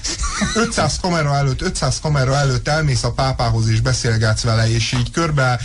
500 0.55 0.99
kamera 1.01 1.35
előtt, 1.35 1.61
500 1.61 1.99
kamera 1.99 2.35
előtt 2.35 2.67
elmész 2.67 3.03
a 3.03 3.11
pápához 3.11 3.69
és 3.69 3.81
beszélgetsz 3.81 4.41
vele, 4.41 4.71
és 4.71 4.91
így 4.91 5.11
körbe 5.11 5.59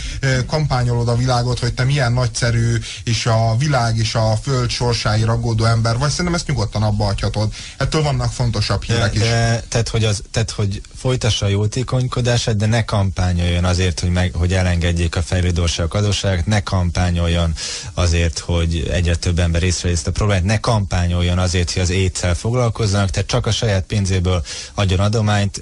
kampányolod 0.47 1.07
a 1.07 1.15
világot, 1.15 1.59
hogy 1.59 1.73
te 1.73 1.83
milyen 1.83 2.13
nagyszerű, 2.13 2.77
és 3.03 3.25
a 3.25 3.55
világ 3.57 3.97
és 3.97 4.15
a 4.15 4.37
föld 4.41 4.69
sorsáért 4.69 5.27
aggódó 5.27 5.65
ember 5.65 5.97
vagy, 5.97 6.09
szerintem 6.09 6.33
ezt 6.33 6.47
nyugodtan 6.47 6.83
abba 6.83 7.03
hagyhatod. 7.03 7.53
Ettől 7.77 8.01
vannak 8.01 8.31
fontosabb 8.31 8.83
hírek 8.83 9.13
de, 9.13 9.19
is. 9.19 9.29
De, 9.29 9.63
tehát, 9.67 9.89
hogy 9.89 10.03
az, 10.03 10.23
tehát, 10.31 10.51
hogy 10.51 10.81
folytassa 10.95 11.45
a 11.45 11.49
jótékonykodását, 11.49 12.55
de 12.55 12.65
ne 12.65 12.85
kampányoljon 12.85 13.65
azért, 13.65 13.99
hogy, 13.99 14.09
meg, 14.09 14.33
hogy 14.33 14.53
elengedjék 14.53 15.15
a 15.15 15.21
fejlődő 15.21 15.61
országok 15.61 15.93
adósságát, 15.93 16.45
ne 16.45 16.63
kampányoljon 16.63 17.53
azért, 17.93 18.39
hogy 18.39 18.89
egyre 18.91 19.15
több 19.15 19.39
ember 19.39 19.63
észrevesz 19.63 20.05
a 20.05 20.11
problémát, 20.11 20.27
ne 20.43 20.59
kampányoljon 20.59 21.39
azért, 21.39 21.71
hogy 21.71 21.81
az 21.81 21.89
étszel 21.89 22.35
foglalkozzanak, 22.35 23.09
tehát 23.09 23.29
csak 23.29 23.45
a 23.45 23.51
saját 23.51 23.83
pénzéből 23.83 24.43
adjon 24.73 24.99
adományt, 24.99 25.61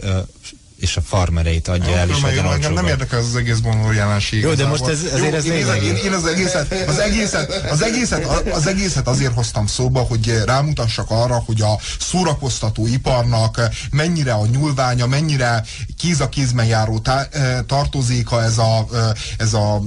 és 0.80 0.97
a 0.97 1.01
farmereit 1.01 1.67
adja 1.67 1.97
el, 1.97 2.10
és 2.10 2.21
adja 2.21 2.53
engem 2.53 2.73
nem 2.73 2.88
érdekel 2.88 3.19
ez 3.19 3.25
az 3.25 3.36
egész 3.36 3.58
bonoló 3.58 3.91
jelenség. 3.91 4.41
Jó, 4.41 4.53
de 4.53 4.67
most 4.67 4.88
ez, 4.88 4.99
azért 5.13 5.34
ez 5.34 5.47
lényeg. 5.47 5.84
Én, 5.84 5.95
én, 5.95 6.13
az 6.13 6.25
egészet, 6.25 6.73
az 6.88 6.99
egészet, 6.99 7.71
az 7.71 7.82
egészet, 7.82 8.25
az 8.51 8.67
egészet 8.67 9.08
azért 9.08 9.34
hoztam 9.34 9.67
szóba, 9.67 9.99
hogy 9.99 10.41
rámutassak 10.45 11.10
arra, 11.10 11.43
hogy 11.45 11.62
a 11.62 11.80
szórakoztató 11.99 12.88
iparnak 12.88 13.62
mennyire 13.91 14.34
a 14.34 14.45
nyúlványa, 14.45 15.08
mennyire 15.08 15.63
kéz 15.97 16.19
a 16.19 16.30
kézben 16.30 16.65
járó 16.65 16.99
tá, 16.99 17.27
tartozéka 17.67 18.43
ez 18.43 18.58
a, 18.58 18.88
ez 19.38 19.53
a 19.53 19.82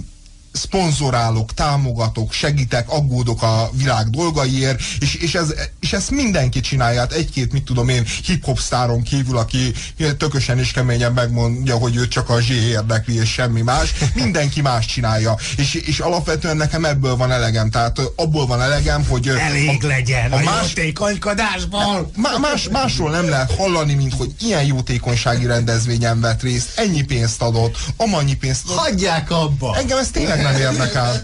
szponzorálok, 0.52 1.54
támogatok, 1.54 2.32
segítek, 2.32 2.88
aggódok 2.88 3.42
a 3.42 3.70
világ 3.72 4.10
dolgaiért, 4.10 4.80
és, 5.00 5.14
és, 5.14 5.34
ez, 5.34 5.54
és 5.80 5.92
ezt 5.92 6.10
mindenki 6.10 6.60
csinálja. 6.60 7.00
Hát 7.00 7.12
egy-két, 7.12 7.52
mit 7.52 7.64
tudom 7.64 7.88
én, 7.88 8.06
hip-hop 8.24 8.58
sztáron 8.58 9.02
kívül, 9.02 9.36
aki 9.36 9.72
tökösen 10.18 10.58
és 10.58 10.70
keményen 10.70 11.12
megmondja, 11.12 11.76
hogy 11.76 11.96
ő 11.96 12.08
csak 12.08 12.28
a 12.30 12.40
Z 12.40 12.48
érdekli, 12.48 13.20
és 13.20 13.32
semmi 13.32 13.60
más. 13.60 13.94
Mindenki 14.14 14.60
más 14.60 14.86
csinálja. 14.86 15.36
És, 15.56 15.74
és 15.74 15.98
alapvetően 15.98 16.56
nekem 16.56 16.84
ebből 16.84 17.16
van 17.16 17.32
elegem. 17.32 17.70
Tehát 17.70 18.00
abból 18.16 18.46
van 18.46 18.62
elegem, 18.62 19.04
hogy... 19.08 19.28
Elég 19.28 19.84
a, 19.84 19.86
legyen 19.86 20.32
a, 20.32 20.36
a 20.36 20.40
más, 20.40 20.72
jótékonykodásból! 20.76 22.10
Más, 22.40 22.68
másról 22.68 23.10
nem 23.10 23.28
lehet 23.28 23.54
hallani, 23.56 23.94
mint 23.94 24.14
hogy 24.14 24.34
ilyen 24.40 24.64
jótékonysági 24.64 25.46
rendezvényen 25.46 26.20
vett 26.20 26.42
részt, 26.42 26.78
ennyi 26.78 27.02
pénzt 27.02 27.42
adott, 27.42 27.76
amannyi 27.96 28.34
pénzt 28.34 28.64
adott. 28.64 28.78
Hagyják 28.78 29.30
abba! 29.30 29.76
Engem 29.76 29.98
ez 29.98 30.08
tényleg 30.10 30.39
nem 30.42 30.56
érdekel. 30.56 31.22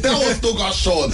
De 0.00 0.10
osztogasson! 0.30 1.12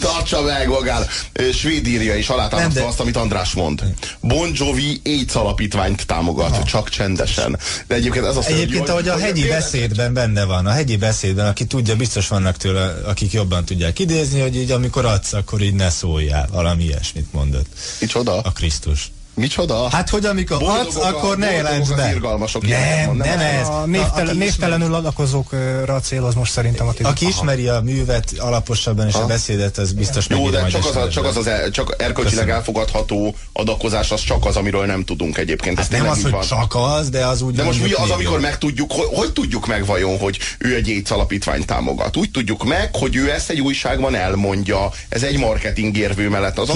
Tartsa 0.00 0.42
meg 0.42 0.68
magát! 0.68 1.08
Svédírja 1.54 2.16
is 2.16 2.28
alátámasztva 2.28 2.80
de... 2.80 2.86
azt, 2.86 3.00
amit 3.00 3.16
András 3.16 3.52
mond. 3.52 3.82
Bon 4.20 4.50
Jovi 4.54 5.00
AIDS 5.04 5.34
alapítványt 5.34 6.06
támogat, 6.06 6.56
ha. 6.56 6.64
csak 6.64 6.88
csendesen. 6.88 7.58
De 7.86 7.94
egyébként 7.94 8.26
ez 8.26 8.36
a 8.36 8.42
szörnyű, 8.42 8.60
Egyébként, 8.60 8.88
ahogy 8.88 9.08
a 9.08 9.18
hegyi 9.18 9.48
beszédben 9.48 10.12
benne 10.12 10.44
van, 10.44 10.66
a 10.66 10.70
hegyi 10.70 10.96
beszédben, 10.96 11.46
aki 11.46 11.64
tudja, 11.64 11.96
biztos 11.96 12.28
vannak 12.28 12.56
tőle, 12.56 12.94
akik 13.04 13.32
jobban 13.32 13.64
tudják 13.64 13.98
idézni, 13.98 14.40
hogy 14.40 14.56
így 14.56 14.70
amikor 14.70 15.04
adsz, 15.04 15.32
akkor 15.32 15.62
így 15.62 15.74
ne 15.74 15.90
szóljál. 15.90 16.48
Valami 16.52 16.84
ilyesmit 16.84 17.32
mondott. 17.32 17.66
Micsoda? 18.00 18.40
A 18.40 18.52
Krisztus. 18.52 19.10
Micsoda? 19.34 19.88
Hát, 19.88 20.10
hogy 20.10 20.24
amikor 20.24 20.56
adsz, 20.60 20.96
akkor 20.96 21.38
ne 21.38 21.50
jelents 21.50 21.94
be. 21.94 22.14
Nem, 22.60 23.16
nem, 23.16 23.16
nem 23.16 23.38
ez. 23.38 23.68
A 23.68 23.86
névtelen, 23.86 24.36
névtelenül 24.36 24.94
adakozókra 24.94 26.00
céloz 26.00 26.34
most 26.34 26.52
szerintem 26.52 26.86
a. 26.86 26.92
Aki 27.02 27.26
ismeri 27.26 27.68
a 27.68 27.80
művet 27.80 28.32
alaposabban 28.38 29.06
és 29.08 29.14
a 29.14 29.26
beszédet, 29.26 29.78
az 29.78 29.92
biztos 29.92 30.26
Jó, 30.28 30.50
de 30.50 30.66
csak 30.66 30.84
az, 30.84 30.96
a, 30.96 31.08
csak 31.08 31.24
az, 31.24 31.36
az 31.36 31.46
el, 31.46 31.70
csak 31.70 31.94
erkölcsileg 31.98 32.50
elfogadható 32.50 33.34
adakozás, 33.52 34.10
az 34.10 34.20
csak 34.20 34.44
az, 34.46 34.56
amiről 34.56 34.86
nem 34.86 35.04
tudunk 35.04 35.38
egyébként. 35.38 35.78
Hát 35.78 35.90
nem 35.90 36.08
az, 36.08 36.22
hogy 36.22 36.30
van. 36.30 36.46
csak 36.46 36.74
az, 36.74 37.08
de 37.08 37.26
az 37.26 37.42
úgy 37.42 37.54
De 37.54 37.62
most 37.62 37.82
mi 37.82 37.92
az, 37.92 38.10
amikor 38.10 38.40
megtudjuk, 38.40 38.92
hogy, 38.92 39.08
hogy 39.12 39.32
tudjuk 39.32 39.66
meg 39.66 39.86
vajon, 39.86 40.18
hogy 40.18 40.38
ő 40.58 40.74
egy 40.74 40.88
AIDS 40.88 41.10
alapítványt 41.10 41.66
támogat? 41.66 42.16
Úgy 42.16 42.30
tudjuk 42.30 42.64
meg, 42.64 42.94
hogy 42.94 43.16
ő 43.16 43.30
ezt 43.30 43.50
egy 43.50 43.60
újságban 43.60 44.14
elmondja. 44.14 44.90
Ez 45.08 45.22
egy 45.22 45.38
marketing 45.38 45.96
érvő 45.96 46.28
mellett. 46.28 46.58
Az 46.58 46.70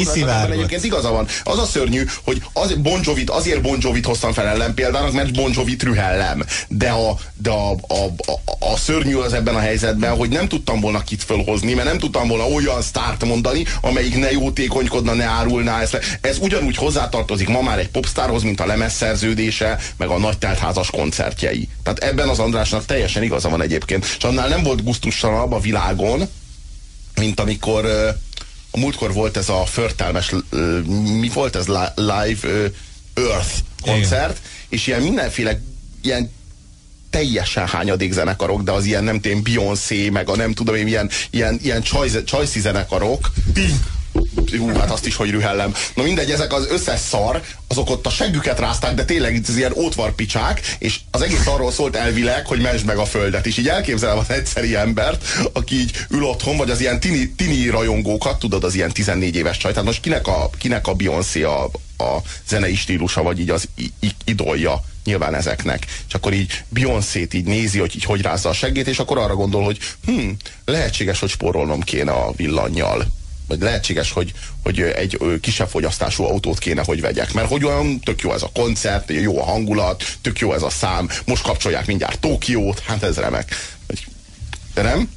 egyébként 0.50 0.84
igaza 0.84 1.10
van. 1.10 1.26
Az 1.44 1.58
a 1.58 1.64
szörnyű, 1.64 2.04
hogy 2.24 2.42
az 2.52 2.74
Bon 2.74 3.00
Jovit, 3.02 3.30
azért 3.30 3.62
Bon 3.62 3.78
Jovit 3.80 4.06
hoztam 4.06 4.32
fel 4.32 4.46
ellen 4.46 4.74
példának, 4.74 5.12
mert 5.12 5.32
Bon 5.32 5.50
Jovit 5.54 5.82
rühellem. 5.82 6.44
De 6.68 6.88
a, 6.88 7.16
de 7.36 7.50
a, 7.50 7.70
a, 7.70 8.04
a, 8.26 8.72
a 8.72 8.76
szörnyű 8.76 9.16
az 9.16 9.32
ebben 9.32 9.54
a 9.54 9.58
helyzetben, 9.58 10.16
hogy 10.16 10.28
nem 10.28 10.48
tudtam 10.48 10.80
volna 10.80 11.02
kit 11.02 11.22
fölhozni, 11.22 11.74
mert 11.74 11.88
nem 11.88 11.98
tudtam 11.98 12.28
volna 12.28 12.44
olyan 12.44 12.82
sztárt 12.82 13.24
mondani, 13.24 13.64
amelyik 13.80 14.18
ne 14.18 14.32
jótékonykodna, 14.32 15.12
ne 15.12 15.24
árulná 15.24 15.80
ezt. 15.80 16.18
Ez 16.20 16.38
ugyanúgy 16.38 16.76
hozzátartozik 16.76 17.48
ma 17.48 17.62
már 17.62 17.78
egy 17.78 17.88
popstárhoz, 17.88 18.42
mint 18.42 18.60
a 18.60 18.66
lemezszerződése, 18.66 19.78
meg 19.96 20.08
a 20.08 20.18
nagy 20.18 20.38
teltházas 20.38 20.90
koncertjei. 20.90 21.68
Tehát 21.82 21.98
ebben 21.98 22.28
az 22.28 22.38
Andrásnak 22.38 22.84
teljesen 22.84 23.22
igaza 23.22 23.48
van 23.48 23.62
egyébként. 23.62 24.04
És 24.18 24.24
annál 24.24 24.48
nem 24.48 24.62
volt 24.62 24.84
gusztustalanabb 24.84 25.52
a 25.52 25.60
világon, 25.60 26.28
mint 27.20 27.40
amikor 27.40 27.86
a 28.76 28.78
múltkor 28.78 29.12
volt 29.12 29.36
ez 29.36 29.48
a 29.48 29.64
förtelmes, 29.64 30.34
mi 31.20 31.30
volt 31.34 31.56
ez, 31.56 31.66
Live 31.94 32.70
Earth 33.14 33.54
koncert, 33.82 34.38
Igen. 34.38 34.50
és 34.68 34.86
ilyen 34.86 35.02
mindenféle 35.02 35.60
ilyen 36.02 36.30
teljesen 37.10 37.66
hányadék 37.66 38.12
zenekarok, 38.12 38.62
de 38.62 38.72
az 38.72 38.84
ilyen 38.84 39.04
nem 39.04 39.20
tudom, 39.20 39.42
Beyoncé, 39.42 40.08
meg 40.08 40.28
a 40.28 40.36
nem 40.36 40.52
tudom 40.52 40.74
én, 40.74 40.86
ilyen, 40.86 41.10
ilyen, 41.30 41.58
ilyen 41.62 41.82
csajszi 42.24 42.60
zenekarok. 42.60 43.30
Pink 43.52 43.95
Hú, 44.58 44.68
hát 44.68 44.90
azt 44.90 45.06
is, 45.06 45.16
hogy 45.16 45.30
rühellem. 45.30 45.74
Na 45.94 46.02
mindegy, 46.02 46.30
ezek 46.30 46.52
az 46.52 46.66
összes 46.70 47.00
szar, 47.00 47.42
azok 47.68 47.90
ott 47.90 48.06
a 48.06 48.10
seggüket 48.10 48.58
rázták, 48.58 48.94
de 48.94 49.04
tényleg 49.04 49.34
itt 49.34 49.48
az 49.48 49.56
ilyen 49.56 49.72
ótvarpicsák, 49.76 50.76
és 50.78 50.98
az 51.10 51.22
egész 51.22 51.46
arról 51.46 51.72
szólt 51.72 51.96
elvileg, 51.96 52.46
hogy 52.46 52.60
mesd 52.60 52.84
meg 52.84 52.96
a 52.96 53.04
földet. 53.04 53.46
És 53.46 53.58
így 53.58 53.68
elképzelem 53.68 54.18
az 54.18 54.30
egyszeri 54.30 54.74
embert, 54.74 55.24
aki 55.52 55.74
így 55.74 55.90
ül 56.10 56.22
otthon, 56.22 56.56
vagy 56.56 56.70
az 56.70 56.80
ilyen 56.80 57.00
tini, 57.00 57.30
tini 57.36 57.68
rajongókat, 57.68 58.38
tudod, 58.38 58.64
az 58.64 58.74
ilyen 58.74 58.92
14 58.92 59.36
éves 59.36 59.56
csaj. 59.56 59.70
Tehát 59.70 59.86
most 59.86 60.00
kinek 60.00 60.26
a, 60.26 60.50
kinek 60.58 60.86
a 60.86 60.94
Beyoncé 60.94 61.42
a, 61.42 61.64
a 61.98 62.22
zenei 62.48 62.74
stílusa, 62.74 63.22
vagy 63.22 63.40
így 63.40 63.50
az 63.50 63.68
idolja 64.24 64.84
nyilván 65.04 65.34
ezeknek. 65.34 65.86
És 66.08 66.14
akkor 66.14 66.32
így 66.32 66.62
Beyoncé-t 66.68 67.34
így 67.34 67.44
nézi, 67.44 67.78
hogy 67.78 67.96
így 67.96 68.04
hogy 68.04 68.22
rázza 68.22 68.48
a 68.48 68.52
seggét, 68.52 68.86
és 68.86 68.98
akkor 68.98 69.18
arra 69.18 69.34
gondol, 69.34 69.64
hogy 69.64 69.78
hm, 70.06 70.28
lehetséges, 70.64 71.20
hogy 71.20 71.28
spórolnom 71.28 71.80
kéne 71.80 72.12
a 72.12 72.32
villannyal 72.36 73.06
vagy 73.46 73.60
lehetséges, 73.60 74.12
hogy, 74.12 74.32
hogy 74.62 74.80
egy 74.80 75.18
kisebb 75.40 75.68
fogyasztású 75.68 76.24
autót 76.24 76.58
kéne, 76.58 76.82
hogy 76.84 77.00
vegyek. 77.00 77.32
Mert 77.32 77.48
hogy 77.48 77.64
olyan 77.64 78.00
tök 78.00 78.20
jó 78.20 78.32
ez 78.32 78.42
a 78.42 78.50
koncert, 78.54 79.10
jó 79.10 79.40
a 79.40 79.44
hangulat, 79.44 80.04
tök 80.20 80.38
jó 80.38 80.52
ez 80.52 80.62
a 80.62 80.70
szám, 80.70 81.08
most 81.24 81.42
kapcsolják 81.42 81.86
mindjárt 81.86 82.20
Tokiót, 82.20 82.80
hát 82.80 83.02
ez 83.02 83.16
remek. 83.16 83.76
De 84.74 84.82
nem? 84.82 85.10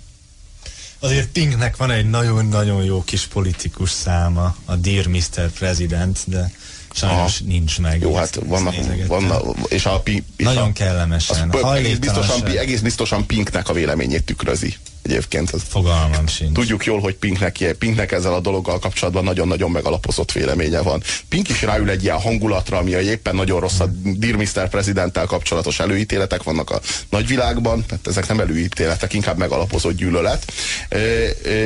Azért 0.99 1.27
Pinknek 1.27 1.77
van 1.77 1.91
egy 1.91 2.09
nagyon-nagyon 2.09 2.83
jó 2.83 3.03
kis 3.03 3.25
politikus 3.25 3.89
száma, 3.89 4.55
a 4.65 4.75
Dear 4.75 5.05
Mr. 5.05 5.49
President, 5.53 6.19
de 6.25 6.51
Sajnos 6.91 7.39
Aha. 7.39 7.49
nincs 7.49 7.79
meg. 7.79 8.01
Jó, 8.01 8.15
hát 8.15 8.39
vannak, 8.45 8.75
vannak 9.07 9.43
és 9.67 9.85
a, 9.85 10.01
és 10.05 10.21
Nagyon 10.37 10.69
a, 10.69 10.73
kellemesen. 10.73 11.49
Az, 11.49 11.75
egész, 11.75 11.97
biztosan, 11.97 12.45
egész 12.45 12.79
biztosan 12.79 13.25
Pinknek 13.25 13.69
a 13.69 13.73
véleményét 13.73 14.23
tükrözi 14.23 14.75
egyébként. 15.01 15.53
Ez, 15.53 15.61
Fogalmam 15.67 16.27
sincs. 16.27 16.53
Tudjuk 16.53 16.85
jól, 16.85 16.99
hogy 16.99 17.15
Pinknek, 17.15 17.75
Pinknek 17.79 18.11
ezzel 18.11 18.33
a 18.33 18.39
dologgal 18.39 18.79
kapcsolatban 18.79 19.23
nagyon-nagyon 19.23 19.71
megalapozott 19.71 20.31
véleménye 20.31 20.81
van. 20.81 21.03
Pink 21.29 21.49
is 21.49 21.61
ráül 21.61 21.89
egy 21.89 22.03
ilyen 22.03 22.19
hangulatra, 22.19 22.77
ami 22.77 22.91
éppen 22.91 23.35
nagyon 23.35 23.59
rossz 23.59 23.79
a 23.79 23.85
Dear 24.03 24.35
Mr. 24.35 24.69
Presidenttel 24.69 25.25
kapcsolatos 25.25 25.79
előítéletek 25.79 26.43
vannak 26.43 26.69
a 26.69 26.81
nagyvilágban, 27.09 27.85
tehát 27.85 28.07
ezek 28.07 28.27
nem 28.27 28.39
előítéletek, 28.39 29.13
inkább 29.13 29.37
megalapozott 29.37 29.95
gyűlölet. 29.95 30.53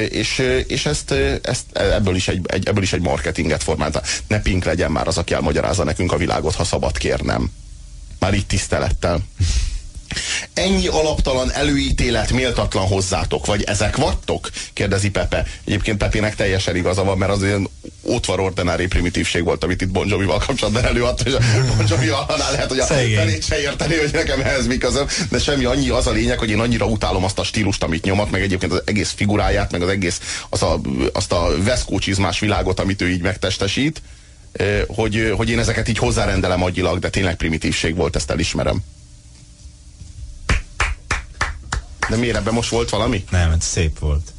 És, 0.10 0.64
és 0.68 0.86
ezt, 0.86 1.12
ezt 1.42 1.66
ebből, 1.74 2.16
is 2.16 2.28
egy, 2.28 2.40
egy, 2.44 2.68
ebből 2.68 2.84
is 2.84 2.94
egy 2.94 3.02
marketinget 3.02 3.64
formálta. 3.64 4.02
Ne 4.28 4.42
Pink 4.42 4.64
legyen 4.64 4.92
már 4.92 5.08
az, 5.08 5.18
aki 5.18 5.34
elmagyarázza 5.34 5.84
nekünk 5.84 6.12
a 6.12 6.18
világot, 6.18 6.56
ha 6.56 6.64
szabad 6.64 6.98
kérnem. 6.98 7.52
Már 8.20 8.34
itt 8.34 8.48
tisztelettel. 8.48 9.20
Ennyi 10.54 10.88
alaptalan 10.88 11.52
előítélet 11.52 12.32
méltatlan 12.32 12.88
hozzátok, 12.88 13.46
vagy 13.46 13.64
ezek 13.64 13.96
vagytok? 13.96 14.50
Kérdezi 14.74 15.10
Pepe. 15.10 15.46
Egyébként 15.66 15.98
Pepének 15.98 16.36
teljesen 16.36 16.76
igaza 16.76 17.04
van, 17.04 17.18
mert 17.18 17.32
az 17.32 17.42
olyan 17.42 17.70
ótvar 18.04 18.40
ordinári 18.40 18.88
primitívség 18.88 19.44
volt, 19.44 19.64
amit 19.64 19.82
itt 19.82 19.90
Bon 19.90 20.08
Jovi-val 20.08 20.38
kapcsolatban 20.46 20.86
előadta, 20.86 21.30
és 21.30 21.34
a 21.34 21.40
Bon 21.78 21.86
Jovi 21.90 22.10
lehet, 22.38 22.70
hogy 22.70 22.80
a 22.80 22.86
felét 22.86 23.44
se 23.44 23.62
érteni, 23.62 23.96
hogy 23.96 24.10
nekem 24.14 24.42
ehhez 24.42 24.68
mi 24.68 24.78
közöm, 24.78 25.08
de 25.30 25.40
semmi 25.40 25.66
annyi 25.66 25.90
az 25.90 26.08
a 26.08 26.12
lényeg, 26.12 26.40
hogy 26.40 26.50
én 26.50 26.60
annyira 26.60 26.86
utálom 26.86 27.24
azt 27.24 27.40
a 27.40 27.44
stílust, 27.44 27.84
amit 27.84 28.04
nyomat, 28.04 28.32
meg 28.32 28.42
egyébként 28.42 28.72
az 28.72 28.82
egész 28.86 29.14
figuráját, 29.16 29.72
meg 29.72 29.82
az 29.82 29.90
egész, 29.90 30.20
az 30.50 30.62
a, 30.62 30.82
azt 31.14 31.32
a 31.32 31.64
veszkócsizmás 31.64 32.40
világot, 32.40 32.80
amit 32.80 33.02
ő 33.02 33.10
így 33.10 33.22
megtestesít, 33.22 34.02
hogy, 34.88 35.34
hogy 35.36 35.50
én 35.50 35.60
ezeket 35.60 35.88
így 35.88 35.98
hozzárendelem 35.98 36.64
agyilag, 36.64 37.00
de 37.00 37.10
tényleg 37.10 37.36
primitívség 37.36 37.96
volt, 37.96 38.16
ezt 38.16 38.32
elismerem. 38.32 38.84
De 42.10 42.16
miért 42.16 42.36
ebben 42.36 42.54
most 42.54 42.70
volt 42.70 42.90
valami? 42.90 43.24
Nem, 43.30 43.52
ez 43.52 43.66
szép 43.66 44.00
volt. 44.00 44.34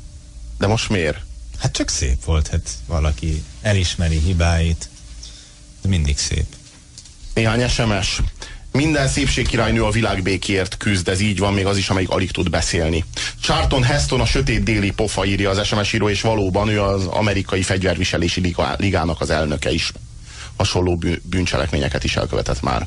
De 0.58 0.66
most 0.66 0.88
miért? 0.88 1.18
Hát 1.58 1.72
csak 1.72 1.88
szép 1.88 2.24
volt, 2.24 2.48
hát 2.48 2.70
valaki 2.86 3.42
elismeri 3.62 4.18
hibáit. 4.18 4.88
De 5.82 5.88
mindig 5.88 6.18
szép. 6.18 6.46
Néhány 7.34 7.68
SMS. 7.68 8.20
Minden 8.72 9.08
szépségkirálynő 9.08 9.84
a 9.84 9.90
világ 9.90 10.22
békért 10.22 10.76
küzd, 10.76 11.08
ez 11.08 11.20
így 11.20 11.38
van, 11.38 11.52
még 11.52 11.66
az 11.66 11.76
is, 11.76 11.88
amelyik 11.88 12.10
alig 12.10 12.30
tud 12.30 12.50
beszélni. 12.50 13.04
Charlton 13.40 13.82
Heston 13.82 14.20
a 14.20 14.26
sötét 14.26 14.62
déli 14.62 14.90
pofa 14.90 15.24
írja 15.24 15.50
az 15.50 15.66
SMS 15.66 15.92
író, 15.92 16.08
és 16.08 16.20
valóban 16.20 16.68
ő 16.68 16.82
az 16.82 17.06
amerikai 17.06 17.62
fegyverviselési 17.62 18.54
ligának 18.76 19.20
az 19.20 19.30
elnöke 19.30 19.70
is. 19.70 19.92
Hasonló 20.56 21.02
bűncselekményeket 21.22 22.04
is 22.04 22.16
elkövetett 22.16 22.62
már. 22.62 22.86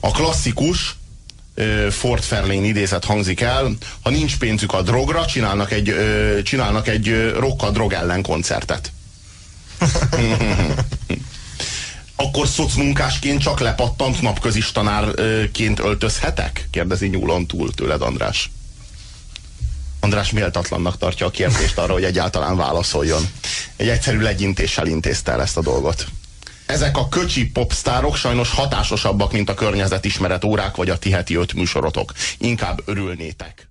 A 0.00 0.10
klasszikus, 0.10 0.96
Fort 1.90 2.24
Fairlane 2.24 2.66
idézet 2.66 3.04
hangzik 3.04 3.40
el, 3.40 3.76
ha 4.02 4.10
nincs 4.10 4.38
pénzük 4.38 4.72
a 4.72 4.82
drogra, 4.82 5.26
csinálnak 5.26 5.72
egy, 5.72 5.94
csinálnak 6.42 6.88
egy 6.88 7.32
rock 7.38 7.62
a 7.62 7.70
drog 7.70 7.92
ellen 7.92 8.22
koncertet. 8.22 8.92
Akkor 12.16 12.48
szocmunkásként 12.48 13.42
csak 13.42 13.60
lepattant 13.60 14.22
napközis 14.22 14.72
tanárként 14.72 15.78
öltözhetek? 15.78 16.68
Kérdezi 16.70 17.06
nyúlon 17.06 17.46
túl 17.46 17.74
tőled 17.74 18.02
András. 18.02 18.50
András 20.00 20.30
méltatlannak 20.30 20.98
tartja 20.98 21.26
a 21.26 21.30
kérdést 21.30 21.78
arra, 21.78 21.92
hogy 21.92 22.04
egyáltalán 22.04 22.56
válaszoljon. 22.56 23.28
Egy 23.76 23.88
egyszerű 23.88 24.18
legyintéssel 24.18 24.86
intézte 24.86 25.32
el 25.32 25.40
ezt 25.40 25.56
a 25.56 25.62
dolgot. 25.62 26.06
Ezek 26.70 26.96
a 26.96 27.08
köcsi 27.08 27.50
popstárok 27.50 28.16
sajnos 28.16 28.50
hatásosabbak, 28.50 29.32
mint 29.32 29.48
a 29.50 29.54
környezetismeret 29.54 30.44
órák 30.44 30.76
vagy 30.76 30.90
a 30.90 30.98
ti 30.98 31.34
öt 31.34 31.54
műsorotok. 31.54 32.12
Inkább 32.38 32.80
örülnétek. 32.84 33.68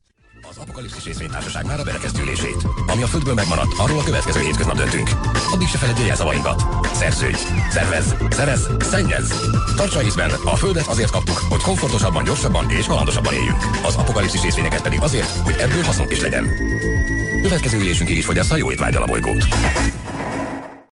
Az 0.50 0.58
Apokalipszis 0.58 1.04
részvénytársaság 1.04 1.66
már 1.66 1.80
a 1.80 1.84
berekeztülését. 1.84 2.68
Ami 2.88 3.02
a 3.02 3.08
földből 3.08 3.34
megmaradt, 3.34 3.74
arról 3.78 4.00
a 4.00 4.04
következő 4.04 4.40
hétköznap 4.40 4.76
döntünk. 4.76 5.10
Addig 5.52 5.68
se 5.68 5.78
felejtj 5.78 6.02
jelszavainkat. 6.06 6.64
Szerződj, 6.94 7.38
szervez, 7.72 8.16
szerez, 8.30 8.68
szennyez. 8.80 9.34
Tartsa 9.76 10.04
észben, 10.04 10.32
a 10.44 10.56
földet 10.56 10.88
azért 10.88 11.12
kaptuk, 11.12 11.38
hogy 11.50 11.62
komfortosabban, 11.62 12.24
gyorsabban 12.24 12.70
és 12.70 12.86
kalandosabban 12.86 13.34
éljünk. 13.34 13.64
Az 13.84 13.96
apokalipszis 13.96 14.42
részvényeket 14.42 14.82
pedig 14.82 15.02
azért, 15.02 15.30
hogy 15.30 15.56
ebből 15.60 15.84
hasznunk 15.84 16.12
is 16.12 16.22
legyen. 16.22 16.48
Következő 17.42 17.78
ülésünkig 17.78 18.18
is 18.18 18.26
fogyassza 18.26 18.58
jó 18.58 18.72
étvágyal 18.72 19.04
a 19.04 19.06
bolygót. 19.06 19.44